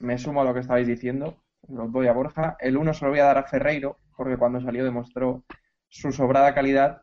[0.00, 1.42] Me sumo a lo que estabais diciendo.
[1.68, 2.56] Los doy a Borja.
[2.60, 5.44] El uno se lo voy a dar a Ferreiro, porque cuando salió demostró
[5.88, 7.02] su sobrada calidad.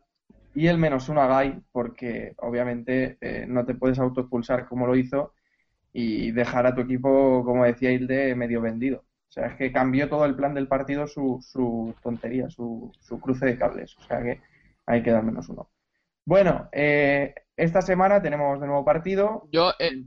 [0.54, 4.96] Y el menos uno a Gai, porque obviamente eh, no te puedes autoexpulsar como lo
[4.96, 5.34] hizo
[5.92, 9.00] y dejar a tu equipo, como decía Hilde, medio vendido.
[9.00, 13.20] O sea, es que cambió todo el plan del partido su, su tontería, su, su
[13.20, 13.96] cruce de cables.
[13.98, 14.40] O sea que
[14.86, 15.68] hay que dar menos uno.
[16.24, 19.48] Bueno, eh, esta semana tenemos de nuevo partido.
[19.52, 20.04] Yo, eh,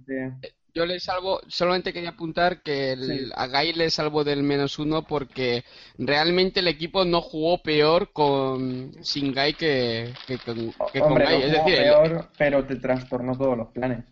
[0.73, 3.35] yo le salvo, solamente quería apuntar que el, Sí.
[3.35, 5.63] a Gai le salvo del menos uno porque
[5.97, 11.23] realmente el equipo no jugó peor con sin Gai que, que con, que con Hombre,
[11.23, 11.41] Gai.
[11.41, 14.05] no Es decir, el- peor, pero te trastornó todos los planes.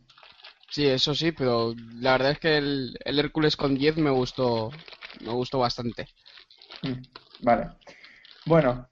[0.70, 4.76] sí, eso sí, pero la verdad es que el, el Hércules con 10 me gustó,
[5.20, 6.10] me gustó bastante.
[6.82, 6.94] Mm,
[7.40, 7.72] Vale.
[8.46, 8.90] Bueno,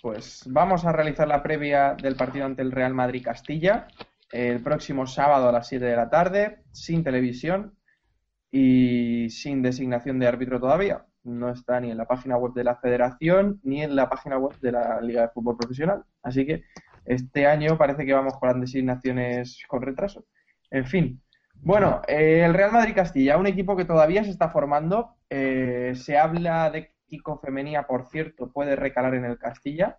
[0.00, 3.94] pues vamos a realizar la previa del partido ante el Real Madrid Castilla
[4.30, 7.74] el próximo sábado a las 7 de la tarde, sin televisión
[8.50, 11.04] y sin designación de árbitro todavía.
[11.24, 14.58] No está ni en la página web de la Federación ni en la página web
[14.60, 16.04] de la Liga de Fútbol Profesional.
[16.22, 16.64] Así que
[17.04, 20.24] este año parece que vamos con las designaciones con retraso.
[20.70, 21.22] En fin.
[21.60, 25.16] Bueno, eh, el Real Madrid Castilla, un equipo que todavía se está formando.
[25.28, 29.98] Eh, se habla de Kiko Femenía, por cierto, puede recalar en el Castilla,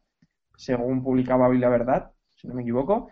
[0.55, 3.11] según publicaba hoy Verdad, si no me equivoco.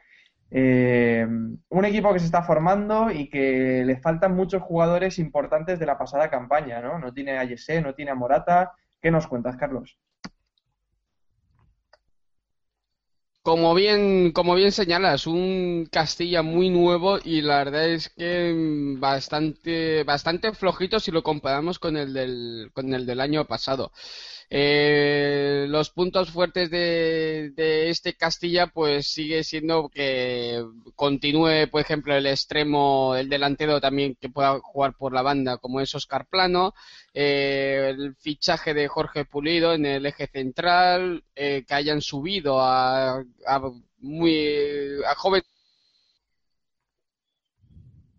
[0.50, 1.28] Eh,
[1.70, 5.98] un equipo que se está formando y que le faltan muchos jugadores importantes de la
[5.98, 7.00] pasada campaña, ¿no?
[7.00, 8.74] No tiene a Yesé, no tiene a Morata.
[9.02, 9.98] ¿Qué nos cuentas, Carlos?
[13.48, 19.00] Como bien, como bien señalas, un Castilla muy nuevo y la verdad es que mm,
[19.00, 23.94] bastante, bastante flojito si lo comparamos con el del, con el del año pasado.
[24.50, 30.64] Eh, los puntos fuertes de, este Castilla pues sigue siendo que
[30.96, 35.82] continúe, por ejemplo, el extremo, el delantero también que pueda jugar por la banda como
[35.82, 36.74] es Oscar Plano,
[37.14, 43.20] eh, el fichaje de Jorge Pulido en el eje central, eh, que hayan subido a,
[43.46, 43.62] a
[44.00, 44.48] muy
[45.06, 45.42] a joven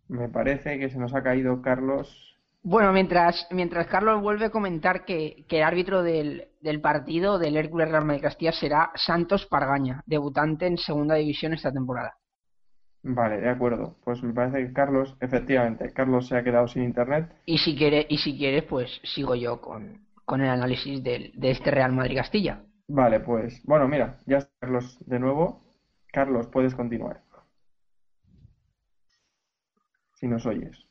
[0.09, 2.38] Me parece que se nos ha caído Carlos.
[2.71, 7.57] Bueno, mientras, mientras Carlos vuelve a comentar que, que el árbitro del, del partido del
[7.57, 12.19] Hércules Real Madrid Castilla será Santos Pargaña, debutante en segunda división esta temporada.
[13.03, 13.97] Vale, de acuerdo.
[14.05, 17.35] Pues me parece que Carlos, efectivamente, Carlos se ha quedado sin internet.
[17.47, 21.53] Y si quiere, y si quieres, pues sigo yo con, con el análisis del, de
[21.53, 22.62] este Real Madrid Castilla.
[22.87, 25.64] Vale, pues, bueno, mira, ya está Carlos de nuevo.
[26.12, 27.23] Carlos, puedes continuar.
[30.12, 30.88] Si nos oyes.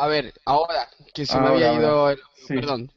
[0.00, 2.54] A ver, ahora que se me había ido el- Sí.
[2.54, 2.90] Perdón,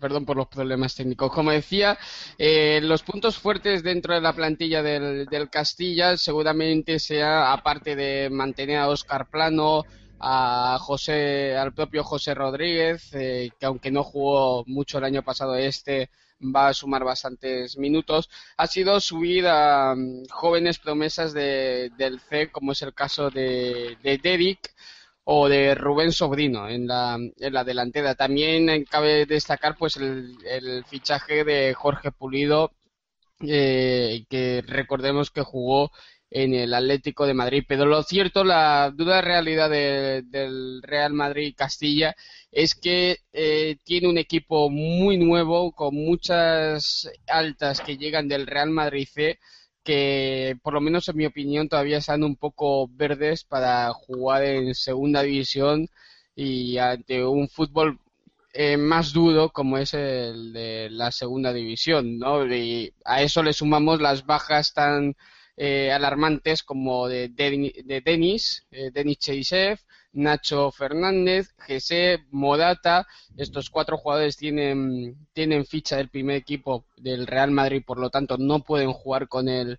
[0.00, 1.30] perdón por los problemas técnicos.
[1.30, 1.98] Como decía,
[2.38, 8.30] eh, los puntos fuertes dentro de la plantilla del, del Castilla seguramente sea, aparte de
[8.30, 9.84] mantener a Óscar Plano,
[10.20, 15.54] a José, al propio José Rodríguez, eh, que aunque no jugó mucho el año pasado,
[15.56, 16.08] este
[16.40, 22.50] va a sumar bastantes minutos, ha sido subir a mm, jóvenes promesas de, del C,
[22.50, 24.72] como es el caso de, de Derek
[25.24, 28.14] o de Rubén Sobrino en la, en la delantera.
[28.14, 30.36] También eh, cabe destacar pues el,
[30.86, 32.72] fichaje de Jorge Pulido,
[33.40, 35.90] eh, que recordemos que jugó
[36.30, 37.64] en el Atlético de Madrid.
[37.68, 42.14] Pero lo cierto, la duda realidad de- del Real Madrid Castilla
[42.50, 48.70] es que eh, tiene un equipo muy nuevo, con muchas altas que llegan del Real
[48.70, 49.38] Madrid C,
[49.84, 54.74] que por lo menos en mi opinión todavía están un poco verdes para jugar en
[54.74, 55.88] segunda división
[56.34, 57.98] y ante un fútbol
[58.52, 62.46] eh, más duro como es el de la segunda división, ¿no?
[62.54, 65.16] Y a eso le sumamos las bajas tan
[65.56, 69.78] eh, alarmantes como de, Deni- de Denis, eh, Denis Cheisev,
[70.14, 73.06] Nacho Fernández, Jesse, Modata.
[73.36, 78.38] Estos cuatro jugadores tienen, tienen ficha del primer equipo del Real Madrid, por lo tanto
[78.38, 79.78] no pueden jugar con el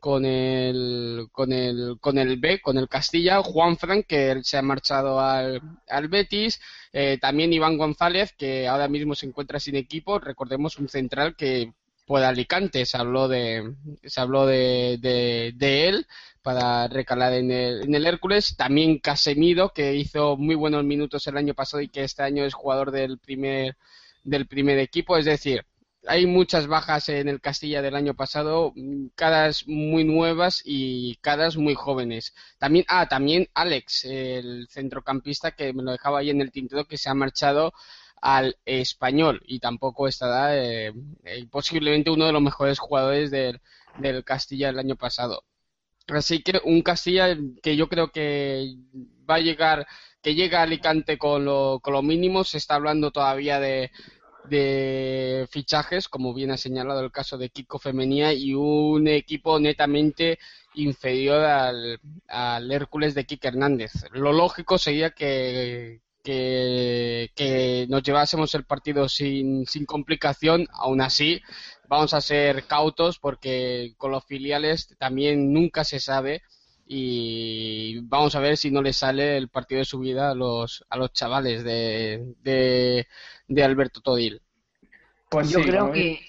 [0.00, 4.62] con el con el con el B, con el Castilla, Juan Frank que se ha
[4.62, 6.60] marchado al, al Betis,
[6.92, 11.72] eh, también Iván González que ahora mismo se encuentra sin equipo, recordemos un central que
[12.06, 13.74] por Alicante se habló de
[14.04, 16.06] se habló de, de él
[16.44, 21.38] para recalar en el, en el Hércules, también Casemiro que hizo muy buenos minutos el
[21.38, 23.76] año pasado y que este año es jugador del primer
[24.24, 25.64] del primer equipo, es decir,
[26.06, 28.74] hay muchas bajas en el Castilla del año pasado,
[29.14, 32.34] caras muy nuevas y caras muy jóvenes.
[32.58, 36.98] También, ah, también Alex, el centrocampista que me lo dejaba ahí en el tintero, que
[36.98, 37.72] se ha marchado
[38.20, 40.92] al español y tampoco estará eh,
[41.24, 43.60] eh, posiblemente uno de los mejores jugadores del,
[43.98, 45.44] del Castilla del año pasado.
[46.08, 48.74] Así que un Castilla que yo creo que
[49.28, 49.86] va a llegar,
[50.22, 53.90] que llega a Alicante con lo, con lo mínimo, se está hablando todavía de,
[54.48, 60.38] de fichajes, como bien ha señalado el caso de Kiko Femenía, y un equipo netamente
[60.74, 63.92] inferior al, al Hércules de Kike Hernández.
[64.12, 71.40] Lo lógico sería que, que, que nos llevásemos el partido sin, sin complicación, aún así
[71.88, 76.42] vamos a ser cautos porque con los filiales también nunca se sabe
[76.86, 80.84] y vamos a ver si no le sale el partido de su vida a los,
[80.90, 83.06] a los chavales de, de,
[83.48, 84.42] de Alberto Todil.
[85.28, 86.20] Pues Yo sí, creo que,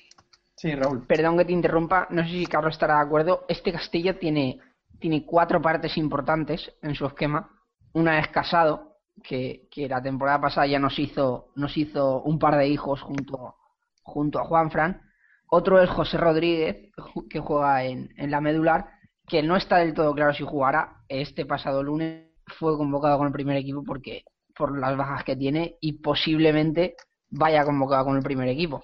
[0.55, 1.05] Sí, Raúl.
[1.07, 4.59] perdón que te interrumpa, no sé si Carlos estará de acuerdo, este Castilla tiene,
[4.99, 7.49] tiene cuatro partes importantes en su esquema.
[7.93, 12.57] Una es Casado, que, que la temporada pasada ya nos hizo, nos hizo un par
[12.57, 13.55] de hijos junto,
[14.03, 15.01] junto a Juanfran.
[15.47, 16.91] Otro es José Rodríguez,
[17.29, 18.89] que juega en, en la medular,
[19.27, 21.03] que no está del todo claro si jugará.
[21.07, 24.23] Este pasado lunes fue convocado con el primer equipo porque
[24.55, 26.95] por las bajas que tiene y posiblemente
[27.29, 28.83] vaya convocado con el primer equipo.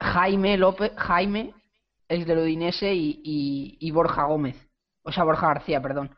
[0.00, 1.54] Jaime López, Jaime,
[2.08, 4.56] ex del Udinese y, y, y Borja Gómez,
[5.04, 6.14] o sea, Borja García, perdón,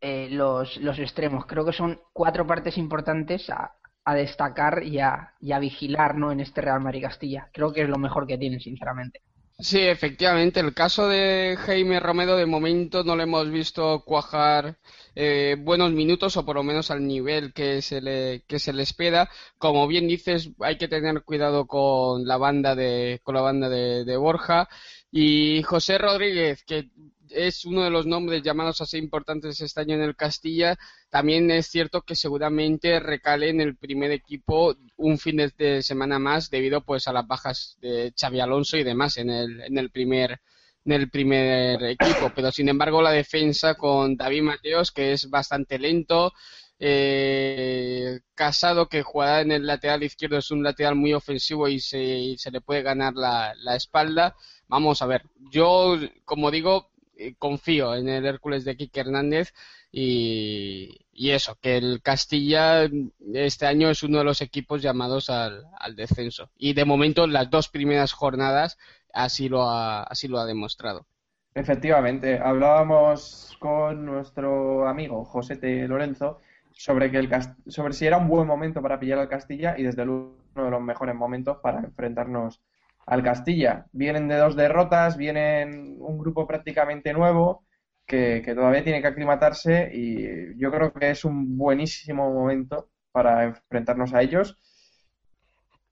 [0.00, 1.46] eh, los, los extremos.
[1.46, 3.72] Creo que son cuatro partes importantes a,
[4.08, 6.32] a destacar y a, y a vigilar ¿no?
[6.32, 7.50] en este Real Madrid Castilla.
[7.52, 9.20] Creo que es lo mejor que tienen, sinceramente.
[9.58, 14.78] Sí, efectivamente, el caso de Jaime Romero de momento no le hemos visto cuajar
[15.14, 18.84] eh, buenos minutos o por lo menos al nivel que se le que se le
[18.84, 19.28] espera.
[19.58, 24.04] Como bien dices, hay que tener cuidado con la banda de con la banda de,
[24.04, 24.68] de Borja
[25.10, 26.88] y José Rodríguez, que
[27.30, 30.76] es uno de los nombres llamados así importantes este año en el Castilla.
[31.10, 36.50] También es cierto que seguramente recale en el primer equipo un fin de, semana más
[36.50, 40.40] debido pues a las bajas de Xavi Alonso y demás en el, en el primer
[40.84, 45.78] en el primer equipo, pero sin embargo la defensa con David Mateos que es bastante
[45.78, 46.32] lento,
[46.80, 52.34] eh, Casado que jugará en el lateral izquierdo es un lateral muy ofensivo y se,
[52.38, 54.36] se le puede ganar la, la espalda.
[54.68, 56.90] Vamos a ver, yo como digo
[57.38, 59.52] confío en el Hércules de Kike Hernández
[59.90, 62.88] y, eso, que el Castilla
[63.34, 65.64] este año es uno de los equipos llamados al,
[65.96, 66.50] descenso.
[66.56, 68.78] Y de momento las dos primeras jornadas
[69.12, 71.06] así lo ha, así lo ha demostrado.
[71.54, 75.88] Efectivamente, hablábamos con nuestro amigo José T.
[75.88, 76.40] Lorenzo
[76.70, 77.28] sobre que el
[77.66, 80.70] sobre si era un buen momento para pillar al Castilla y desde luego uno de
[80.70, 82.60] los mejores momentos para enfrentarnos
[83.08, 83.86] al Castilla.
[83.92, 87.64] Vienen de dos derrotas, vienen un grupo prácticamente nuevo
[88.06, 94.14] que, todavía tiene que aclimatarse y yo creo que es un buenísimo momento para enfrentarnos
[94.14, 94.56] a ellos.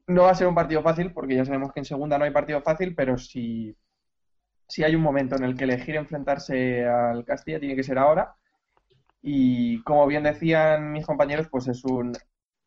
[0.07, 2.31] No va a ser un partido fácil porque ya sabemos que en segunda no hay
[2.31, 3.77] partido fácil, pero si
[4.69, 8.35] si hay un momento en el que elegir enfrentarse al Castilla, tiene que ser ahora.
[9.23, 12.09] Y como bien decían mis compañeros, pues es un,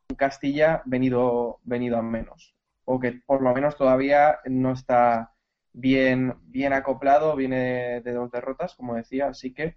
[0.09, 2.55] un Castilla venido, venido a menos.
[2.91, 5.33] O que por lo menos todavía no está
[5.73, 9.27] bien, bien acoplado, viene de, dos derrotas, como decía.
[9.27, 9.75] Así que,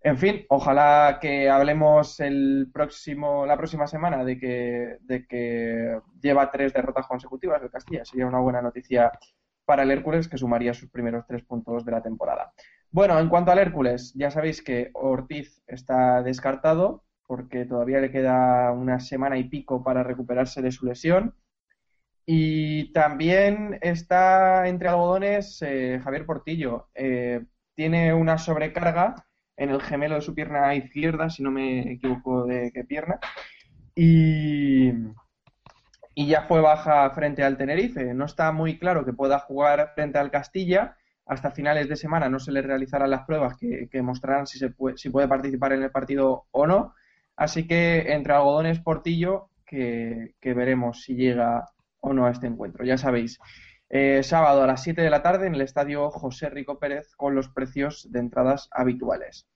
[0.00, 6.52] en fin, ojalá que hablemos el próximo, la próxima semana de que, de que lleva
[6.52, 8.04] tres derrotas consecutivas el Castilla.
[8.04, 9.10] Sería una buena noticia
[9.64, 12.52] para el Hércules, que sumaría sus primeros tres puntos de la temporada.
[12.92, 18.70] Bueno, en cuanto al Hércules, ya sabéis que Ortiz está descartado porque todavía le queda
[18.70, 21.34] una semana y pico para recuperarse de su lesión.
[22.28, 26.88] Y también está entre algodones eh, Javier Portillo.
[26.92, 27.44] Eh,
[27.76, 29.14] tiene una sobrecarga
[29.56, 33.20] en el gemelo de su pierna izquierda, si no me equivoco de qué pierna.
[33.94, 34.90] Y,
[36.14, 38.12] y ya fue baja frente al Tenerife.
[38.12, 40.96] No está muy claro que pueda jugar frente al Castilla.
[41.26, 44.70] Hasta finales de semana no se le realizarán las pruebas que, que mostrarán si, se
[44.70, 46.94] puede, si puede participar en el partido o no.
[47.36, 51.66] Así que entre algodones Portillo, que, que veremos si llega
[52.06, 52.84] o no a este encuentro.
[52.84, 53.38] Ya sabéis,
[53.88, 57.34] eh, sábado a las 7 de la tarde en el estadio José Rico Pérez con
[57.34, 59.48] los precios de entradas habituales.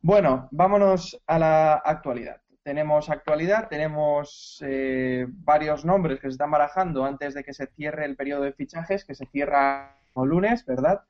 [0.00, 2.40] Bueno, vámonos a la actualidad.
[2.62, 8.04] Tenemos actualidad, tenemos eh, varios nombres que se están barajando antes de que se cierre
[8.04, 11.02] el periodo de fichajes, que se cierra el lunes, ¿verdad?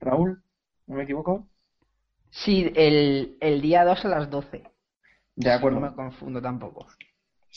[0.00, 0.42] Raúl,
[0.86, 1.48] ¿no me equivoco?
[2.30, 4.64] Sí, el, el día 2 a las 12.
[5.36, 5.80] De acuerdo.
[5.80, 6.86] No me confundo tampoco.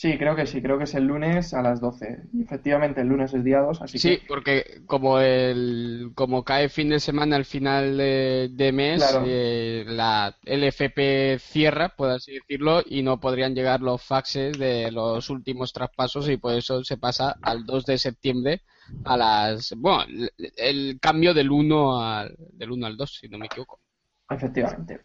[0.02, 2.22] Sí, creo que sí, creo que es el lunes a las 12.
[2.32, 4.26] Y efectivamente, el lunes es día 2, así Sí, que...
[4.26, 9.24] porque como el como cae fin de semana al final de, de mes, Claro.
[9.28, 15.30] eh, la LFP cierra, por así decirlo, y no podrían llegar los faxes de los
[15.30, 18.62] últimos traspasos y por eso se pasa al 2 de septiembre
[19.04, 19.72] a las...
[19.76, 23.78] Bueno, el, el cambio del 1 al, del 1 al 2, si no me equivoco.
[24.28, 25.00] Efectivamente.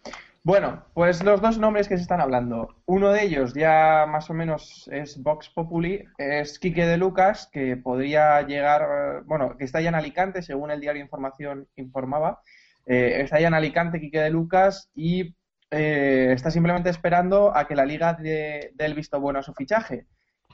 [0.47, 2.77] Bueno, pues los dos nombres que se están hablando.
[2.85, 7.75] Uno de ellos ya más o menos es Vox Populi, es Quique de Lucas, que
[7.75, 12.39] podría llegar, eh, bueno, que está ya en Alicante, según el diario Información informaba.
[12.85, 15.35] Eh, está ya en Alicante Quique de Lucas y
[15.69, 19.53] eh, está simplemente esperando a que la liga dé dé el visto bueno a su
[19.53, 20.07] fichaje.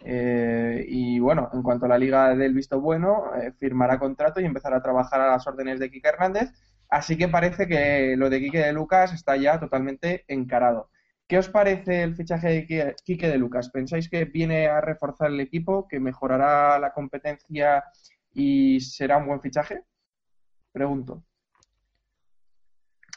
[0.04, 3.26] Eh, y bueno, en cuanto a la liga del visto bueno,
[3.60, 6.50] firmará contrato y empezará a trabajar a las órdenes de Quique Hernández.
[6.94, 10.91] Así que parece que lo de Quique de Lucas está ya totalmente encarado.
[11.28, 13.72] ¿Qué os parece el fichaje de Quique- de Lucas?
[13.72, 17.84] ¿Pensáis que viene a reforzar el equipo, que mejorará la competencia
[18.32, 19.82] y será un buen fichaje?
[20.72, 21.24] Pregunto.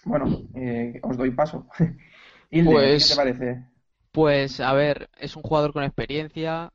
[0.04, 0.24] Bueno,
[0.54, 1.68] eh, os doy paso.
[2.50, 3.64] Hilde, Pues- ¿qué te parece?
[4.10, 6.72] Pues a ver, es un jugador con experiencia,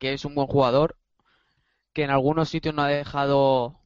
[0.00, 0.96] que es un buen jugador,
[1.92, 3.78] que en algunos sitios no ha dejado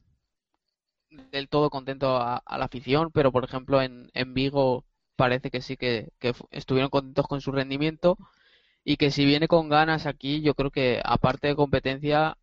[1.11, 4.85] del todo contento a, a la afición, pero por ejemplo en, en Vigo
[5.15, 6.09] parece que sí que,
[6.51, 8.17] estuvieron contentos con su rendimiento
[8.83, 12.37] y que si viene con ganas aquí, yo creo que aparte de competencia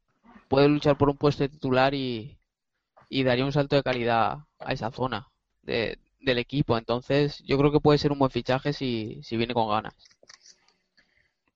[0.49, 2.39] puede luchar por un puesto de titular y,
[3.09, 5.29] y daría un salto de calidad a esa zona
[5.63, 6.77] de- del equipo.
[6.79, 9.95] Entonces, yo creo que puede ser un buen fichaje si, si viene con ganas.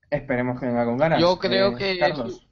[0.09, 1.19] Esperemos que venga con ganas.
[1.19, 2.47] Yo creo Eh, que- Carlos.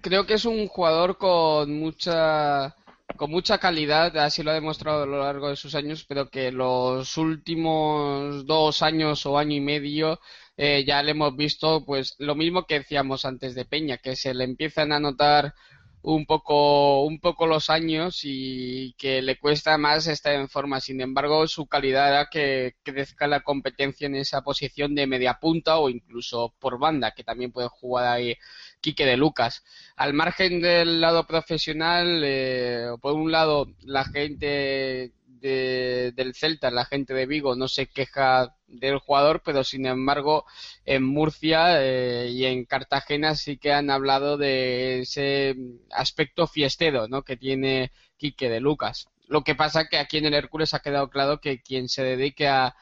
[0.00, 2.74] Creo que es un jugador con mucha
[3.16, 6.50] con mucha calidad, así lo ha demostrado a lo largo de sus años, pero que
[6.50, 10.20] los últimos dos años o año y medio
[10.56, 14.34] eh, ya le hemos visto pues lo mismo que decíamos antes de Peña, que se
[14.34, 15.54] le empiezan a notar
[16.02, 20.80] un poco, un poco los años y que le cuesta más estar en forma.
[20.80, 25.78] Sin embargo, su calidad hará que crezca la competencia en esa posición de media punta
[25.78, 28.36] o incluso por banda, que también puede jugar ahí
[28.84, 29.64] Quique de Lucas.
[29.96, 36.84] Al margen del lado profesional, eh, por un lado, la gente de- del Celta, la
[36.84, 40.44] gente de Vigo, no se queja del jugador, pero sin embargo,
[40.84, 45.56] en Murcia eh, y en Cartagena sí que han hablado de ese
[45.90, 47.22] aspecto fiestero ¿no?
[47.22, 49.06] que tiene Quique de Lucas.
[49.28, 52.48] Lo que pasa que aquí en el Hércules ha quedado claro que quien se dedique
[52.48, 52.74] a,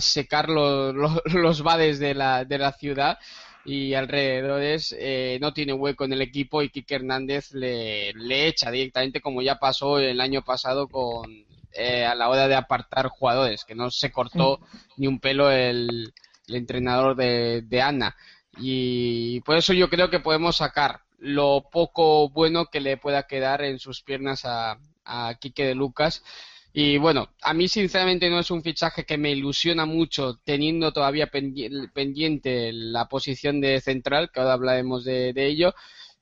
[0.00, 3.18] secar los, los, los vades de la, de la ciudad
[3.64, 8.70] y alrededores eh, no tiene hueco en el equipo y Quique Hernández le, le echa
[8.70, 13.64] directamente como ya pasó el año pasado con eh, a la hora de apartar jugadores,
[13.64, 14.60] que no se cortó
[14.96, 16.12] ni un pelo el,
[16.48, 18.16] el entrenador de, de Ana.
[18.58, 23.62] Y por eso yo creo que podemos sacar lo poco bueno que le pueda quedar
[23.62, 26.24] en sus piernas a, a Quique de Lucas.
[26.72, 31.30] Y bueno, a mí sinceramente no es un fichaje que me ilusiona mucho teniendo todavía
[31.30, 35.74] pendi- pendiente la posición de central, que ahora hablaremos de, de ello,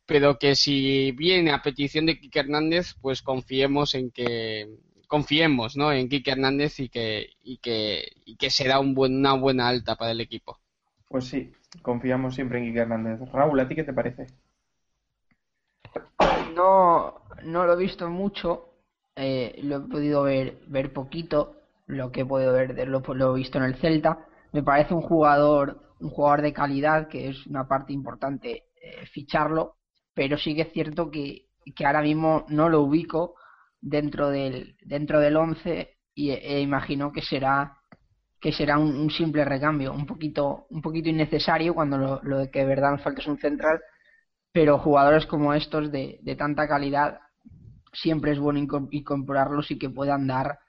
[0.07, 4.69] pero que si viene a petición de Quique Hernández, pues confiemos en que
[5.09, 5.93] confiemos, ¿no?
[5.93, 9.97] En Quique Hernández y que y que y que será un buen, una buena alta
[9.97, 10.61] para el equipo.
[11.07, 13.21] Pues sí, confiamos siempre en Quique Hernández.
[13.31, 14.27] Raúl, ¿a ti qué te parece?
[16.55, 18.68] No, no lo he visto mucho,
[19.21, 21.57] eh, lo he podido ver, ver poquito,
[21.87, 24.27] lo que he podido ver de lo, he visto en el Celta.
[24.53, 29.75] Me parece un jugador, un jugador de calidad, que es una parte importante eh, ficharlo,
[30.15, 33.35] pero sí que es cierto que, que ahora mismo no lo ubico
[33.81, 37.77] dentro del dentro del 11 y e imagino que será
[38.41, 42.67] que será un, simple recambio, un poquito un poquito innecesario cuando lo, lo que de
[42.67, 43.81] verdad nos falta es un central,
[44.53, 47.19] pero jugadores como estos de, de tanta calidad
[48.03, 50.61] siempre es bueno inco- incorporarlos y que puedan dar,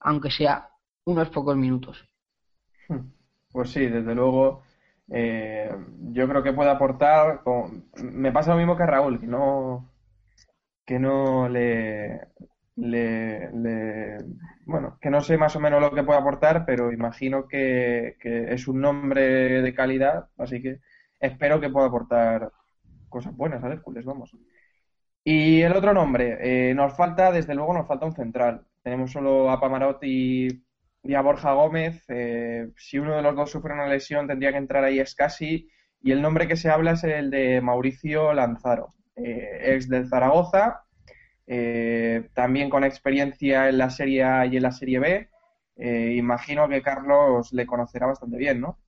[0.00, 0.68] aunque sea
[1.06, 1.96] unos pocos minutos.
[3.52, 4.62] Pues sí, desde luego.
[5.10, 5.70] eh,
[6.12, 7.42] yo creo que puede aportar.
[7.96, 9.90] Me pasa lo mismo que a Raúl, que no,
[10.86, 12.20] que no le,
[12.76, 14.18] le,
[14.66, 18.52] bueno, que no sé más o menos lo que puede aportar, pero imagino que, que
[18.54, 20.80] es un nombre de calidad, así que
[21.20, 22.50] espero que pueda aportar
[23.08, 24.36] cosas buenas al Hércules, vamos.
[25.24, 28.66] Y el otro nombre, eh, nos falta, desde luego, nos falta un central.
[28.82, 30.48] Tenemos solo a Pamarot y,
[31.14, 32.04] a Borja Gómez.
[32.08, 35.68] eh, si uno de los dos sufre una lesión, tendría que entrar ahí Escasi.
[36.00, 40.82] Y el nombre que se habla es el de Mauricio Lanzaro, eh, ex del Zaragoza,
[41.46, 45.30] eh, también con experiencia en la Serie A y en la Serie B.
[45.76, 48.78] Eh, imagino que Carlos le conocerá bastante bien, ¿no?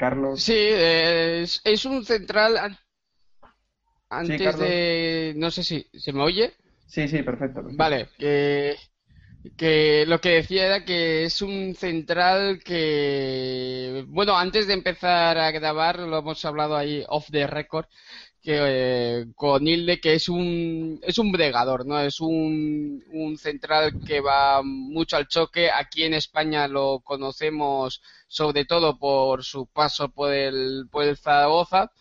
[0.00, 0.40] Carlos.
[0.42, 2.78] Sí, es, es un central an-
[4.10, 5.34] antes de...
[5.36, 6.52] No sé si se me oye.
[6.86, 7.60] Sí, sí, perfecto.
[7.62, 7.76] perfecto.
[7.76, 8.76] Vale, que,
[9.56, 15.50] que lo que decía era que es un central que, bueno, antes de empezar a
[15.52, 17.86] grabar, lo hemos hablado ahí off the record,
[18.42, 22.00] que eh, con Hilde, que es un, es un bregador, ¿no?
[22.00, 25.70] Es un, un central que va mucho al choque.
[25.70, 31.92] Aquí en España lo conocemos sobre todo por su paso por el, por el Zaragoza.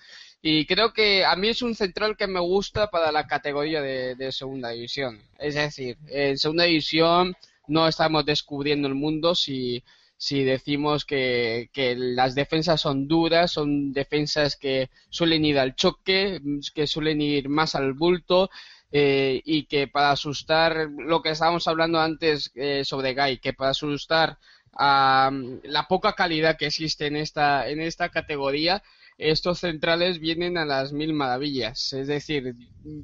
[0.42, 4.16] Y creo que a mí es un central que me gusta para la categoría de,
[4.16, 5.22] de segunda división.
[5.38, 7.36] Es decir, en segunda división
[7.68, 9.84] no estamos descubriendo el mundo si,
[10.20, 16.42] si decimos que, que las defensas son duras, son defensas que suelen ir al choque,
[16.76, 18.50] que suelen ir más al bulto.
[18.92, 23.72] eh, y que para asustar lo que estábamos hablando antes eh, sobre Guy, que para
[23.72, 24.38] asustar
[24.74, 28.82] a mm, la poca calidad que existe en esta, en esta categoría,
[29.20, 31.94] estos centrales vienen a las mil maravillas.
[31.94, 32.56] Es decir,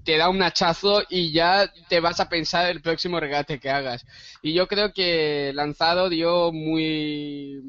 [0.03, 4.05] te da un hachazo y ya te vas a pensar el próximo regate que hagas.
[4.41, 7.61] Y yo creo que Lanzado dio muy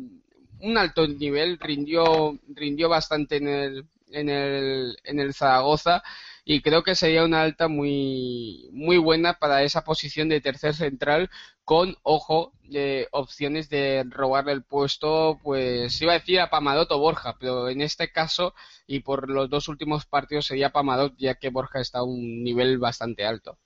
[0.61, 6.03] un alto nivel, rindió, rindió bastante en el, en el, en el Zaragoza
[6.45, 11.29] y creo que sería una alta muy, muy buena para esa posición de tercer central
[11.67, 16.99] con, ojo, de opciones de robarle el puesto, pues iba a decir a Pamadot o
[17.01, 18.55] Borja, pero en este caso
[18.87, 22.79] y por los dos últimos partidos sería Pamadot, ya que Borja está a un nivel
[22.79, 23.59] bastante alto.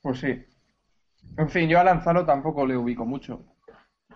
[0.00, 0.46] Pues sí.
[1.36, 3.44] En fin, yo a Lanzaro tampoco le ubico mucho.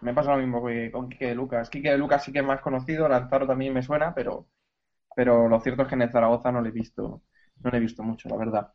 [0.00, 1.68] Me pasa lo mismo que con Quique de Lucas.
[1.68, 4.46] Quique de Lucas sí que es más conocido, Lanzaro también me suena, pero,
[5.16, 7.22] pero lo cierto es que en el Zaragoza no le he visto,
[7.60, 8.72] no le he visto mucho, la verdad.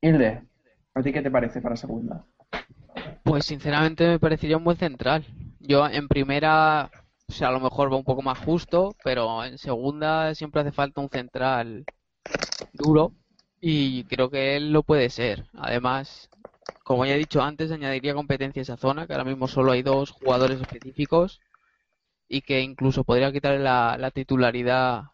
[0.00, 0.48] Hilde,
[0.94, 2.26] ¿a ti qué te parece para segunda?
[3.22, 5.26] Pues sinceramente me parecería un buen central.
[5.60, 6.92] Yo en primera,
[7.28, 10.72] o sea, a lo mejor va un poco más justo, pero en segunda siempre hace
[10.72, 11.86] falta un central
[12.72, 13.14] duro
[13.60, 15.46] y creo que él lo puede ser.
[15.54, 16.30] Además,
[16.84, 19.82] como ya he dicho antes, añadiría competencia a esa zona, que ahora mismo solo hay
[19.82, 21.42] dos jugadores específicos
[22.28, 25.04] y que incluso podría quitarle la, la titularidad,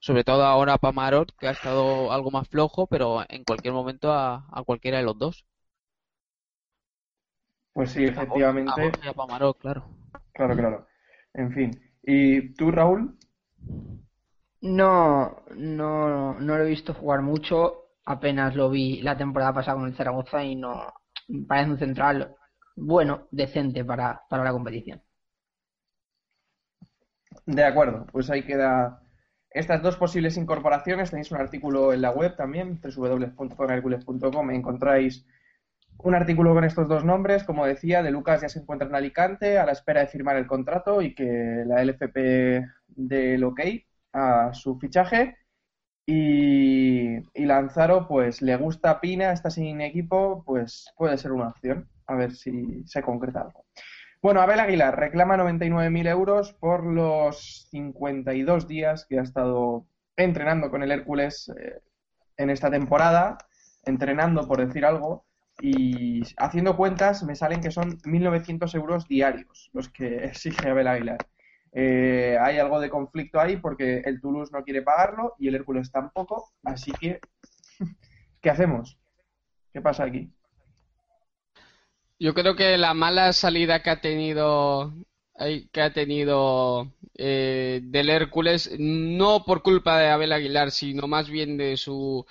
[0.00, 4.12] sobre todo ahora a Pamarot, que ha estado algo más flojo, pero en cualquier momento
[4.12, 5.46] a, a cualquiera de los dos.
[7.80, 8.70] Pues sí, A efectivamente.
[8.70, 9.84] a Borja y a Pamarot, claro.
[10.34, 10.86] Claro, claro.
[11.32, 11.70] En fin.
[12.02, 13.16] ¿Y tú, Raúl?
[14.60, 17.94] No, no, no lo he visto jugar mucho.
[18.04, 20.92] Apenas lo vi la temporada pasada con el Zaragoza y no
[21.48, 22.36] parece un central
[22.76, 25.00] bueno, decente para, para la competición.
[27.46, 29.00] De acuerdo, pues ahí queda
[29.48, 31.08] estas dos posibles incorporaciones.
[31.08, 34.50] Tenéis un artículo en la web también, www.zonhercules.com.
[34.50, 35.24] Encontráis
[36.02, 37.44] un artículo con estos dos nombres.
[37.44, 40.46] Como decía, de Lucas ya se encuentra en Alicante a la espera de firmar el
[40.46, 42.16] contrato y que la LFP
[42.88, 43.60] dé el ok
[44.12, 45.36] a su fichaje.
[46.06, 51.88] Y, Lanzaro, pues le gusta Pina, está sin equipo, pues puede ser una opción.
[52.06, 53.64] A ver si se concreta algo.
[54.20, 59.86] Bueno, Abel Aguilar reclama 99.000 euros por los 52 días que ha estado
[60.16, 61.80] entrenando con el Hércules eh,
[62.36, 63.38] en esta temporada,
[63.84, 65.24] entrenando por decir algo,
[65.60, 71.18] y haciendo cuentas me salen que son 1.900 euros diarios los que exige Abel Aguilar.
[71.72, 75.92] Eh, hay algo de conflicto ahí porque el Toulouse no quiere pagarlo y el Hércules
[75.92, 77.20] tampoco, así que
[78.40, 78.98] ¿qué hacemos?
[79.72, 80.32] ¿Qué pasa aquí?
[82.18, 84.92] Yo creo que la mala salida que ha tenido
[85.72, 91.56] que ha tenido eh, del Hércules, no por culpa de Abel Aguilar, sino más bien
[91.56, 92.26] de su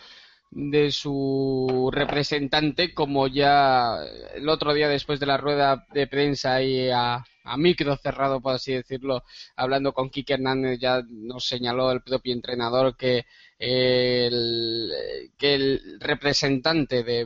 [0.52, 3.97] de su representante, como ya
[4.34, 8.56] el otro día después de la rueda de prensa y a, a micro cerrado, por
[8.56, 9.24] así decirlo,
[9.56, 13.26] hablando con Quique Hernández, ya nos señaló el propio entrenador que
[13.60, 14.91] el,
[15.38, 17.26] que el representante de,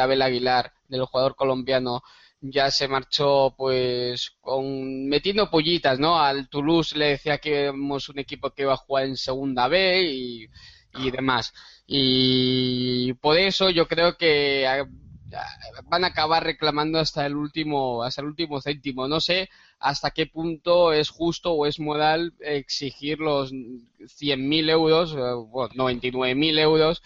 [0.00, 2.02] Abel Aguilar, del jugador colombiano,
[2.40, 6.18] ya se marchó pues con metiendo pollitas, ¿no?
[6.18, 10.02] Al Toulouse le decía que éramos un equipo que iba a jugar en segunda B
[10.02, 10.48] y,
[10.94, 11.52] y demás.
[11.94, 14.88] Y por eso yo creo que ah,
[15.90, 19.08] van a acabar reclamando hasta el último, hasta el último céntimo.
[19.08, 25.34] No sé hasta qué punto es justo o es moral exigir los 100.000 euros, eh,
[25.50, 27.02] bueno, 99.000 euros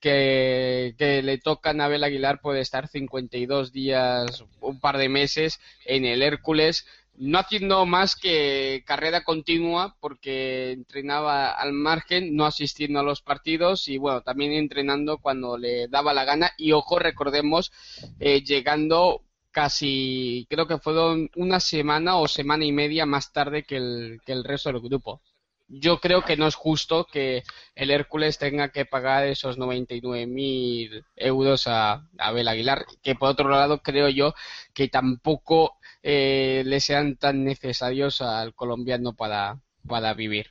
[0.00, 6.06] que, le tocan a Abel Aguilar por estar 52 días, un par de meses en
[6.06, 6.86] el Hércules,
[7.20, 13.88] no haciendo más que carrera continua porque entrenaba al margen, no asistiendo a los partidos
[13.88, 17.72] y bueno, también entrenando cuando le daba la gana y ojo, recordemos,
[18.20, 23.76] eh, llegando casi, creo que fueron una semana o semana y media más tarde que
[23.76, 25.20] el, que el resto del grupo.
[25.68, 27.44] Yo creo que no es justo que
[27.76, 33.80] el Hércules tenga que pagar esos 99.000 euros a, Abel Aguilar, que por otro lado
[33.82, 34.34] creo yo
[34.74, 40.46] que tampoco eh, le sean tan necesarios al colombiano para, para vivir.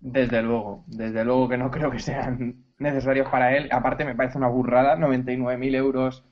[0.00, 3.68] Desde luego, desde luego que no creo que sean necesarios para él.
[3.72, 6.24] Aparte me parece una burrada, 99.000 euros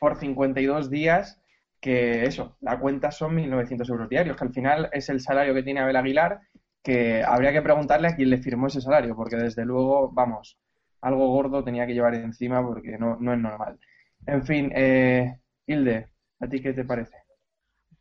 [0.00, 1.40] por 52 días,
[1.80, 5.62] que eso, la cuenta son 1.900 euros diarios, que al final es el salario que
[5.62, 6.40] tiene Abel Aguilar,
[6.82, 10.58] que habría que preguntarle a quién le firmó ese salario, porque desde luego, vamos,
[11.00, 13.78] algo gordo tenía que llevar encima porque no, no es normal.
[14.26, 16.08] En fin, eh, Hilde,
[16.40, 17.23] ¿a ti qué te parece?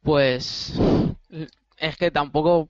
[0.03, 0.73] Pues
[1.77, 2.69] es que tampoco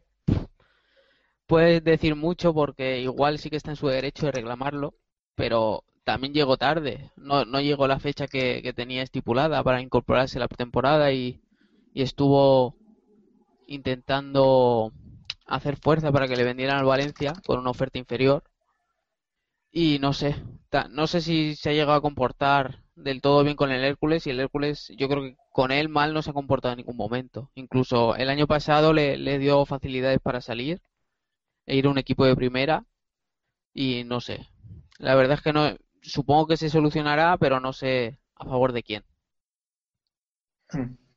[1.47, 4.93] puedes decir mucho porque igual sí que está en su derecho de reclamarlo,
[5.35, 7.11] pero también llegó tarde.
[7.15, 11.41] No, no llegó la fecha que, tenía estipulada para incorporarse a la pretemporada y,
[11.93, 12.75] y estuvo
[13.67, 14.91] intentando
[15.47, 18.43] hacer fuerza para que le vendieran al Valencia con una oferta inferior.
[19.71, 20.35] Y no sé,
[20.91, 24.29] no sé si se ha llegado a comportar del todo bien con el Hércules y
[24.31, 27.51] el Hércules yo creo que con él mal no se ha comportado en ningún momento.
[27.55, 30.81] Incluso el año pasado le, le dio facilidades para salir
[31.65, 32.85] e ir a un equipo de primera
[33.73, 34.47] y no sé.
[34.99, 38.83] La verdad es que no, supongo que se solucionará, pero no sé a favor de
[38.83, 39.03] quién.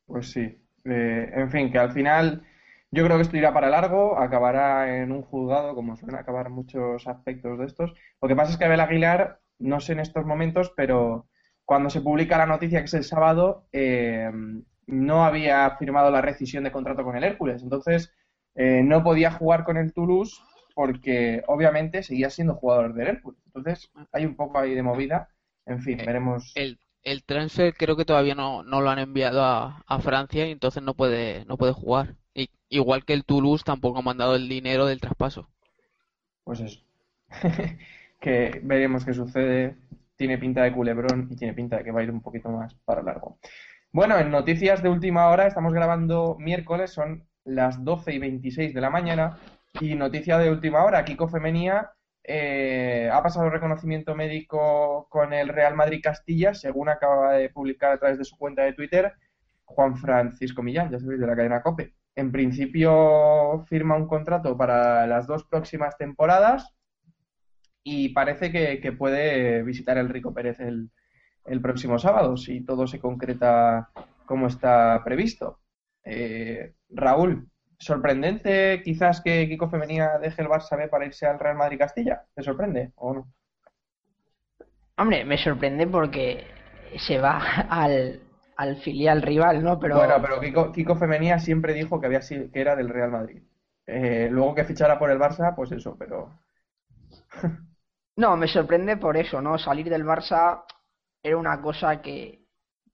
[0.05, 0.57] Pues sí.
[0.85, 2.43] Eh, en fin, que al final
[2.91, 7.07] yo creo que esto irá para largo, acabará en un juzgado, como suelen acabar muchos
[7.07, 7.93] aspectos de estos.
[8.21, 11.27] Lo que pasa es que Abel Aguilar, no sé en estos momentos, pero
[11.67, 14.31] cuando se publica la noticia, que es el sábado, eh,
[14.87, 17.63] no había firmado la rescisión de contrato con el Hércules.
[17.63, 18.13] Entonces,
[18.55, 20.41] eh, no podía jugar con el Toulouse
[20.75, 23.41] porque obviamente seguía siendo jugador del Hércules.
[23.47, 25.29] Entonces, hay un poco ahí de movida.
[25.67, 26.55] En fin, veremos.
[26.55, 30.51] El, el transfer creo que todavía no, no lo han enviado a, a Francia y
[30.51, 32.17] entonces no puede, no puede jugar.
[32.33, 35.49] Y- igual que el Toulouse tampoco ha mandado el dinero del traspaso.
[36.43, 36.81] Pues eso.
[38.21, 39.77] que veremos qué sucede.
[40.17, 42.73] Tiene pinta de culebrón y tiene pinta de que va a ir un poquito más
[42.85, 43.37] para largo.
[43.91, 48.81] Bueno, en noticias de última hora, estamos grabando miércoles, son las 12 y 26 de
[48.81, 49.37] la mañana.
[49.79, 51.91] Y noticia de última hora, Kiko Femenía
[52.23, 57.97] eh, ha pasado reconocimiento médico con el Real Madrid Castilla, según acaba de publicar a
[57.99, 59.13] través de su cuenta de Twitter
[59.67, 61.93] Juan Francisco Millán, ya sabéis, de la cadena COPE.
[62.15, 66.75] En principio firma un contrato para las dos próximas temporadas
[67.89, 70.89] y parece que, que puede visitar el Rico Pérez el,
[71.45, 73.89] el próximo sábado, si todo se concreta
[74.25, 75.61] como está previsto.
[76.03, 77.47] Eh, Raúl,
[77.79, 82.25] sorprendente quizás que Kiko Femenía deje el Barça B para irse al Real Madrid Castilla.
[82.35, 83.31] ¿Te sorprende o no?
[84.97, 86.45] Hombre, me sorprende porque
[86.97, 87.37] se va
[87.69, 88.19] al,
[88.57, 89.79] al filial rival, ¿no?
[89.79, 93.11] Pero Bueno, pero Kiko, Kiko Femenía siempre dijo que había sido, que era del Real
[93.11, 93.43] Madrid.
[93.85, 96.33] Eh, luego que fichara por el Barça, pues eso, pero
[98.17, 99.57] no, me sorprende por eso, ¿no?
[99.57, 100.63] Salir del Barça
[101.21, 102.45] era una cosa que,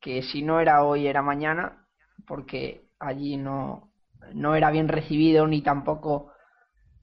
[0.01, 1.88] que si no era hoy era mañana,
[2.28, 3.91] porque allí no,
[4.34, 6.34] no era bien recibido ni tampoco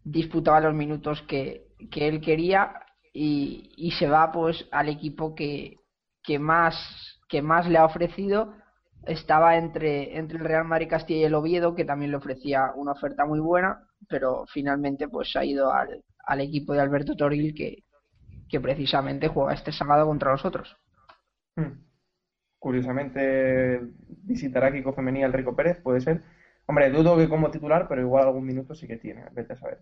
[0.04, 2.74] disputaba los minutos que, que él quería
[3.12, 5.76] y, y se va pues al equipo que,
[6.22, 6.76] que más
[7.28, 8.54] que más le ha ofrecido
[9.06, 12.92] estaba entre, entre el Real Madrid Castilla y el Oviedo, que también le ofrecía una
[12.92, 17.84] oferta muy buena, pero finalmente pues ha ido al, al equipo de Alberto Toril que,
[18.50, 20.76] que precisamente juega este sábado contra los otros.
[21.56, 21.72] hmm,
[22.60, 26.22] curiosamente visitará Kiko Femenía el Rico Pérez, puede ser.
[26.66, 29.80] Hombre, dudo que como titular, pero igual algún minuto sí que tiene, vete a saber.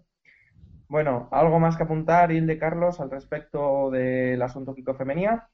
[0.88, 5.48] Bueno, ¿algo más que apuntar, Hilde Carlos, al respecto del asunto Kiko Femenía?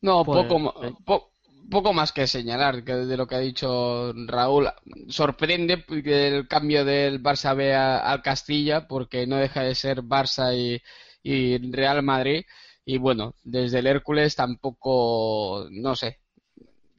[0.00, 0.94] No, Pues, poco, eh.
[1.04, 1.32] po-
[1.70, 4.68] poco más que señalar que de lo que ha dicho Raúl.
[5.08, 10.02] Sorprende que el cambio del Barça B a- al Castilla, porque no deja de ser
[10.02, 10.80] Barça y,
[11.22, 12.44] y Real Madrid.
[12.84, 16.18] Y bueno, desde el Hércules tampoco, no sé,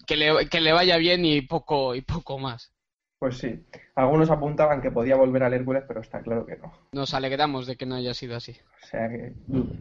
[0.05, 2.71] que le, que le vaya bien y poco, y poco más.
[3.19, 3.65] Pues sí,
[3.95, 6.71] algunos apuntaban que podía volver al Hércules, pero está claro que no.
[6.93, 8.55] Nos alegramos de que no haya sido así.
[8.81, 9.75] O sea que dudo.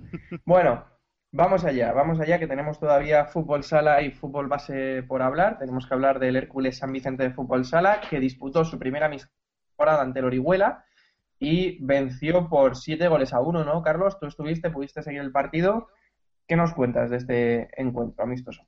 [0.45, 0.85] Bueno,
[1.31, 5.59] vamos allá, vamos allá, que tenemos todavía fútbol sala y fútbol base por hablar.
[5.59, 10.03] Tenemos que hablar del Hércules San Vicente de Fútbol Sala, que disputó su primera temporada
[10.03, 10.85] ante el Orihuela
[11.39, 14.19] y venció por siete goles a uno, ¿no, Carlos?
[14.19, 15.89] Tú estuviste, pudiste seguir el partido.
[16.47, 18.63] ¿Qué nos cuentas de este encuentro amistoso?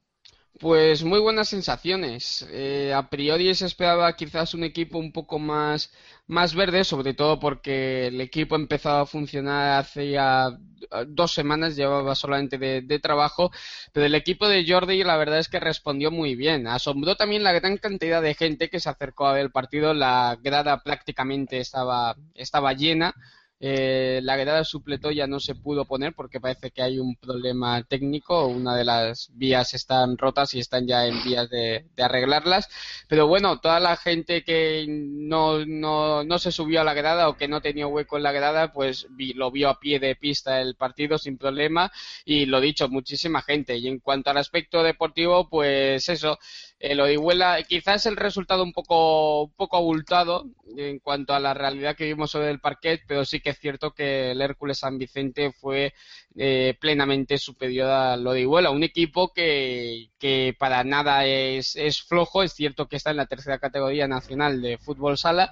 [0.58, 2.46] Pues muy buenas sensaciones.
[2.50, 5.90] Eh, a priori se esperaba quizás un equipo un poco más,
[6.26, 11.76] más verde, sobre todo porque el equipo empezó a funcionar hace ya eh, dos semanas,
[11.76, 13.50] llevaba solamente de, de trabajo,
[13.92, 16.66] pero el equipo de Jordi la verdad es que respondió muy bien.
[16.66, 20.36] Asombró también la gran cantidad de gente que se acercó a ver el partido, la
[20.42, 23.14] grada prácticamente estaba, estaba llena.
[23.62, 27.82] Eh, la grada supletó ya no se pudo poner porque parece que hay un problema
[27.84, 28.46] técnico.
[28.46, 32.68] Una de las vías están rotas y están ya en vías de, arreglarlas.
[33.06, 37.36] Pero bueno, toda la gente que no, no, no se subió a la grada o
[37.36, 40.74] que no tenía hueco en la grada, pues lo vio a pie de pista el
[40.76, 41.92] partido sin problema.
[42.24, 43.76] Y lo dicho, muchísima gente.
[43.76, 46.38] Y en cuanto al aspecto deportivo, pues eso.
[46.78, 50.46] El Orihuela, quizás el resultado un poco, un poco abultado
[50.78, 53.92] en cuanto a la realidad que vimos sobre el parquet, pero sí que es cierto
[53.92, 55.92] que el Hércules San Vicente fue
[56.36, 62.52] eh, plenamente superior al Orihuela, un equipo que, que para nada es, es flojo, es
[62.52, 65.50] cierto que está en la tercera categoría nacional de fútbol sala,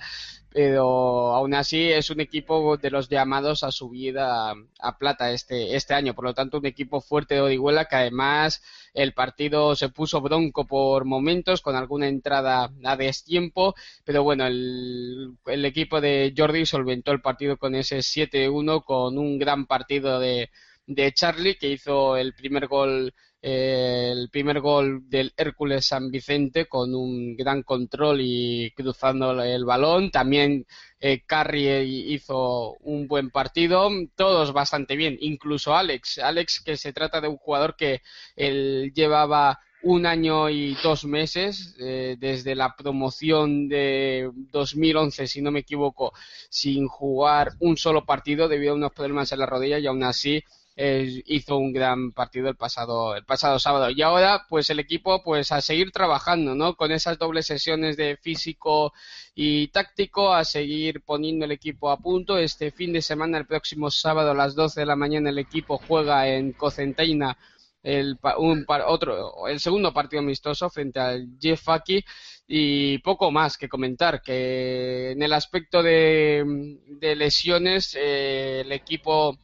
[0.50, 5.76] pero aún así es un equipo de los llamados a subir a, a plata este,
[5.76, 6.14] este año.
[6.14, 8.62] Por lo tanto, un equipo fuerte de Orihuela que además
[8.94, 13.74] el partido se puso bronco por momentos con alguna entrada a destiempo,
[14.04, 19.38] pero bueno, el, el equipo de Jordi solventó el partido con ese 7-1 con un
[19.38, 20.50] gran partido de,
[20.86, 26.66] de Charlie que hizo el primer gol eh, el primer gol del Hércules San Vicente
[26.66, 30.10] con un gran control y cruzando el balón.
[30.10, 30.66] También
[30.98, 36.18] eh, Carrie hizo un buen partido, todos bastante bien, incluso Alex.
[36.18, 38.02] Alex, que se trata de un jugador que
[38.34, 45.50] él llevaba un año y dos meses eh, desde la promoción de 2011, si no
[45.50, 46.12] me equivoco,
[46.48, 50.42] sin jugar un solo partido debido a unos problemas en la rodilla y aún así
[50.80, 53.90] eh, hizo un gran partido el pasado el pasado sábado.
[53.90, 58.16] Y ahora pues el equipo pues a seguir trabajando no con esas dobles sesiones de
[58.16, 58.92] físico
[59.34, 62.38] y táctico a seguir poniendo el equipo a punto.
[62.38, 65.78] Este fin de semana el próximo sábado a las 12 de la mañana el equipo
[65.78, 67.36] juega en Cocentaina
[67.82, 72.04] el, un otro, el segundo partido amistoso frente al Jeff Aki
[72.48, 76.44] y poco más que comentar que en el aspecto de,
[76.86, 79.38] de lesiones eh, el equipo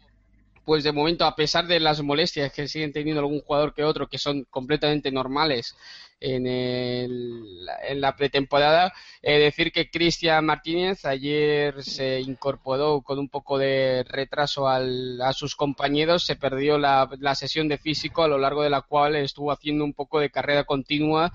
[0.65, 4.09] pues de momento, a pesar de las molestias que siguen teniendo algún jugador que otro,
[4.09, 5.77] que son completamente normales
[6.21, 8.93] en, el- en la pretemporada,
[9.23, 15.33] eh, decir que Cristian Martínez ayer se incorporó con un poco de retraso al- a
[15.33, 19.17] sus compañeros, se perdió la, la sesión de físico a lo largo de la cual
[19.17, 21.33] estuvo haciendo un poco de carrera continua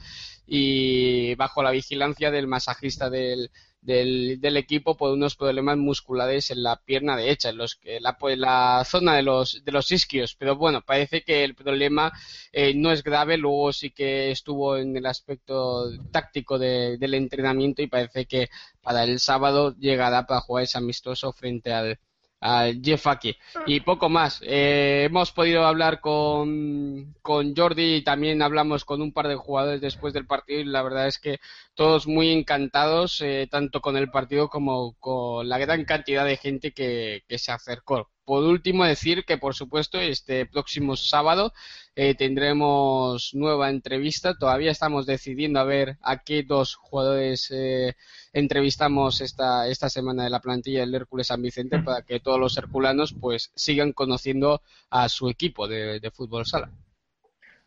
[0.47, 3.51] y bajo la vigilancia del masajista del,
[3.89, 8.37] del, del equipo por unos problemas musculares en la pierna derecha, en los la, pues,
[8.37, 10.35] la zona de los, de los isquios.
[10.35, 12.11] Pero bueno, parece que el problema
[12.51, 17.81] eh, no es grave, luego sí que estuvo en el aspecto táctico de- del entrenamiento
[17.81, 18.49] y parece que
[18.81, 21.99] para el sábado llegará para jugar ese amistoso frente al,
[22.39, 23.37] al Jeff Aki.
[23.65, 24.41] Y poco más.
[24.43, 29.81] Eh, hemos podido hablar con, con Jordi y también hablamos con un par de jugadores
[29.81, 31.39] después del partido y la verdad es que
[31.73, 36.71] todos muy encantados, eh, tanto con el partido como con la gran cantidad de gente
[36.71, 38.09] que, que se acercó.
[38.29, 41.51] Por último, decir que, por supuesto, este próximo sábado
[41.95, 44.37] eh, tendremos nueva entrevista.
[44.37, 47.95] Todavía estamos decidiendo a ver a qué dos jugadores eh,
[48.31, 52.55] entrevistamos esta, esta semana de la plantilla del Hércules San Vicente para que todos los
[52.55, 54.61] herculanos pues sigan conociendo
[54.91, 56.69] a su equipo de, de fútbol sala.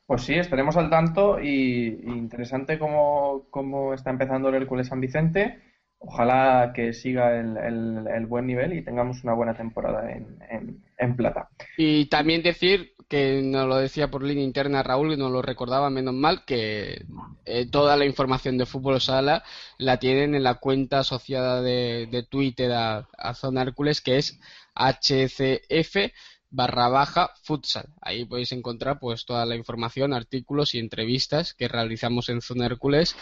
[0.07, 5.01] Pues sí, estaremos al tanto y, y interesante cómo, cómo está empezando el Hércules San
[5.01, 5.72] Vicente.
[6.05, 11.17] Ojalá que siga el, el- buen nivel y tengamos una buena temporada en, en- en
[11.17, 11.49] plata.
[11.77, 15.91] Y también decir que nos lo decía por línea interna Raúl, y nos lo recordaba
[15.91, 17.05] menos mal, que
[17.45, 19.43] eh, toda la información de Fútbol Sala
[19.79, 24.41] la tienen en la cuenta asociada de, de Twitter a, a Zona Hércules, que es
[24.75, 26.13] HCF
[26.53, 27.87] barra baja futsal.
[28.01, 33.17] Ahí podéis encontrar pues toda la información, artículos y entrevistas que realizamos en Zona Hércules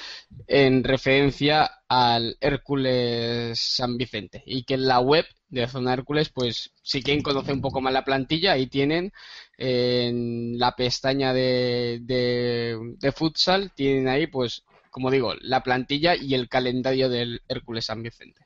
[0.47, 6.73] en referencia al Hércules San Vicente y que en la web de Zona Hércules pues
[6.83, 9.13] si quieren conocer un poco más la plantilla ahí tienen
[9.57, 16.35] en la pestaña de, de, de futsal tienen ahí pues como digo la plantilla y
[16.35, 18.45] el calendario del Hércules San Vicente.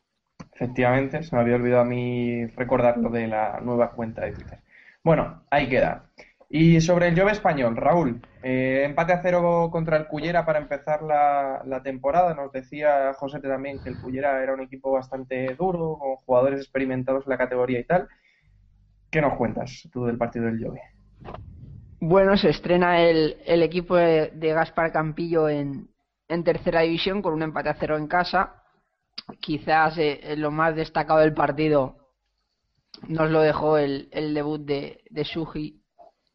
[0.53, 4.59] Efectivamente, se me había olvidado a mí recordar lo de la nueva cuenta de Twitter.
[5.05, 6.07] Bueno, ahí queda.
[6.49, 11.03] Y sobre el Jove español, Raúl, eh, empate a cero contra el Cullera para empezar
[11.03, 12.33] la, temporada.
[12.33, 17.27] Nos decía José también que el Cullera era un equipo bastante duro, con jugadores experimentados
[17.27, 18.09] en la categoría y tal.
[19.11, 20.81] ¿Qué nos cuentas tú del partido del Jove?
[22.01, 25.89] Bueno, se estrena el, equipo de, de Gaspar Campillo en,
[26.29, 28.63] en tercera división con un empate a cero en casa.
[29.41, 32.04] Quizás eh, lo más destacado del partido
[33.09, 35.83] nos lo dejó el, el debut de, de Suji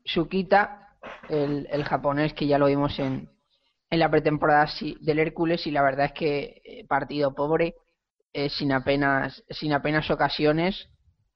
[0.06, 0.90] Shukita,
[1.30, 3.30] el, japonés que ya lo vimos en,
[3.90, 4.68] en la pretemporada
[5.02, 7.76] del Hércules y la verdad es que eh, partido pobre,
[8.34, 10.90] eh, sin apenas sin apenas ocasiones,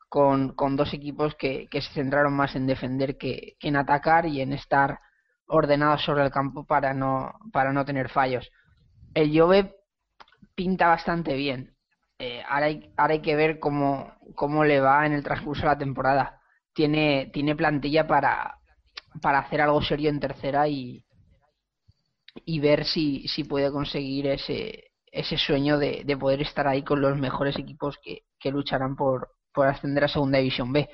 [0.10, 4.28] con, con dos equipos que, que, se centraron más en defender que, que, en atacar
[4.28, 5.00] y en estar
[5.48, 8.50] ordenados sobre el campo para no para no tener fallos.
[9.14, 9.76] El Jove
[10.56, 11.73] pinta bastante bien.
[12.24, 15.68] Eh, ahora, hay, ahora hay que ver cómo, cómo le va en el transcurso de
[15.68, 16.40] la temporada.
[16.74, 18.60] Tiene, tiene plantilla para,
[19.22, 21.04] para hacer algo serio en tercera y,
[22.46, 27.02] y ver si, si puede conseguir ese, ese sueño de, de poder estar ahí con
[27.02, 30.90] los mejores equipos que, lucharán por, por ascender a Segunda División B.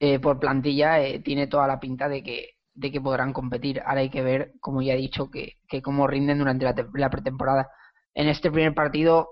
[0.00, 3.80] Eh, por plantilla eh, tiene toda la pinta de que, de que podrán competir.
[3.86, 7.70] Ahora hay que ver, como ya he dicho, que, cómo rinden durante la pretemporada.
[8.14, 9.28] En este primer partido,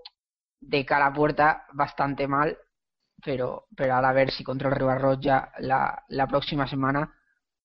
[0.61, 2.57] de cara a puerta, bastante mal,
[3.25, 7.13] pero, pero ahora a ver si contra el Ribarros ya la, la próxima semana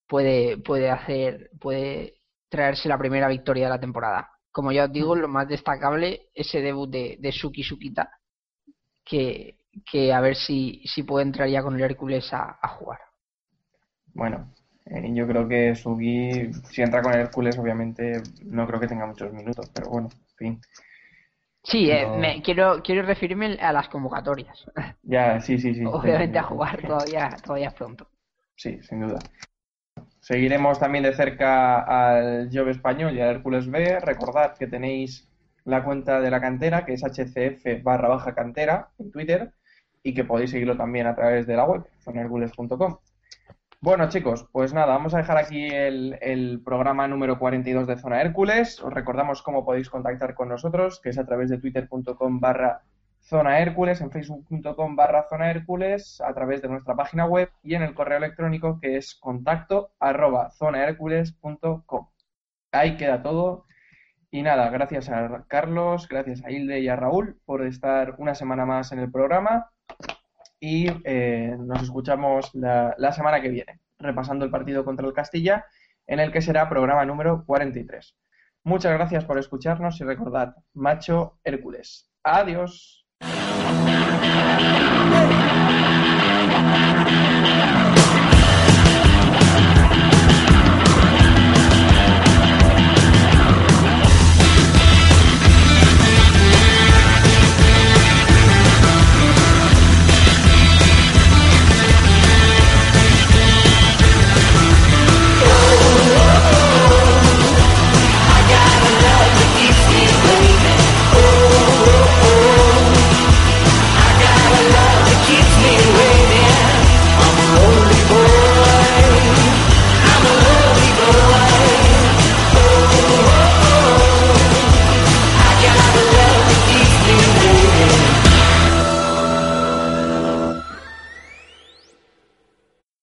[0.07, 4.29] puede, puede hacer, puede traerse la primera victoria de la temporada.
[4.51, 8.09] Como ya os digo, lo más destacable, ese debut de, de Suki Sukita,
[9.03, 9.57] que,
[9.89, 12.99] que a ver si, si puede entrar ya con el Hércules a, a jugar.
[14.13, 14.53] Bueno,
[14.85, 19.05] eh, yo creo que Sugi, si entra con el Hércules, obviamente no creo que tenga
[19.05, 20.61] muchos minutos, pero bueno, en fin.
[21.65, 24.65] Sí, eh, me, quiero, quiero referirme a las convocatorias.
[25.03, 25.83] Ya, sí, sí, sí.
[25.85, 28.07] Obviamente a jugar todavía, todavía pronto.
[28.55, 29.21] Sí, sin duda.
[30.19, 33.99] Seguiremos también de cerca al Jove Español y al Hércules B.
[33.99, 35.29] Recordad que tenéis
[35.63, 39.51] la cuenta de la cantera, que es hcf barra baja cantera en Twitter,
[40.01, 42.97] y que podéis seguirlo también a través de la web, zonhercules.com.
[43.85, 48.81] Bueno, chicos, pues nada, vamos a dejar aquí el, programa número 42 de Zona Hércules.
[48.81, 52.81] Os recordamos cómo podéis contactar con nosotros, que es a través de twitter.com barra
[53.19, 57.83] Zona Hércules, en facebook.com barra Zona Hércules, a través de nuestra página web y en
[57.83, 62.07] el correo electrónico que es contacto arroba zonahercules.com.
[62.71, 63.65] Ahí queda todo.
[64.31, 68.65] Y nada, gracias a Carlos, gracias a Hilde y a Raúl por estar una semana
[68.65, 69.69] más en el programa
[70.59, 75.65] y eh, nos escuchamos la, la, semana que viene, repasando el partido contra el Castilla,
[76.07, 78.15] en el que será programa número 43.
[78.63, 82.11] Muchas gracias por escucharnos y recordad, macho Hércules.
[82.23, 83.05] Adiós.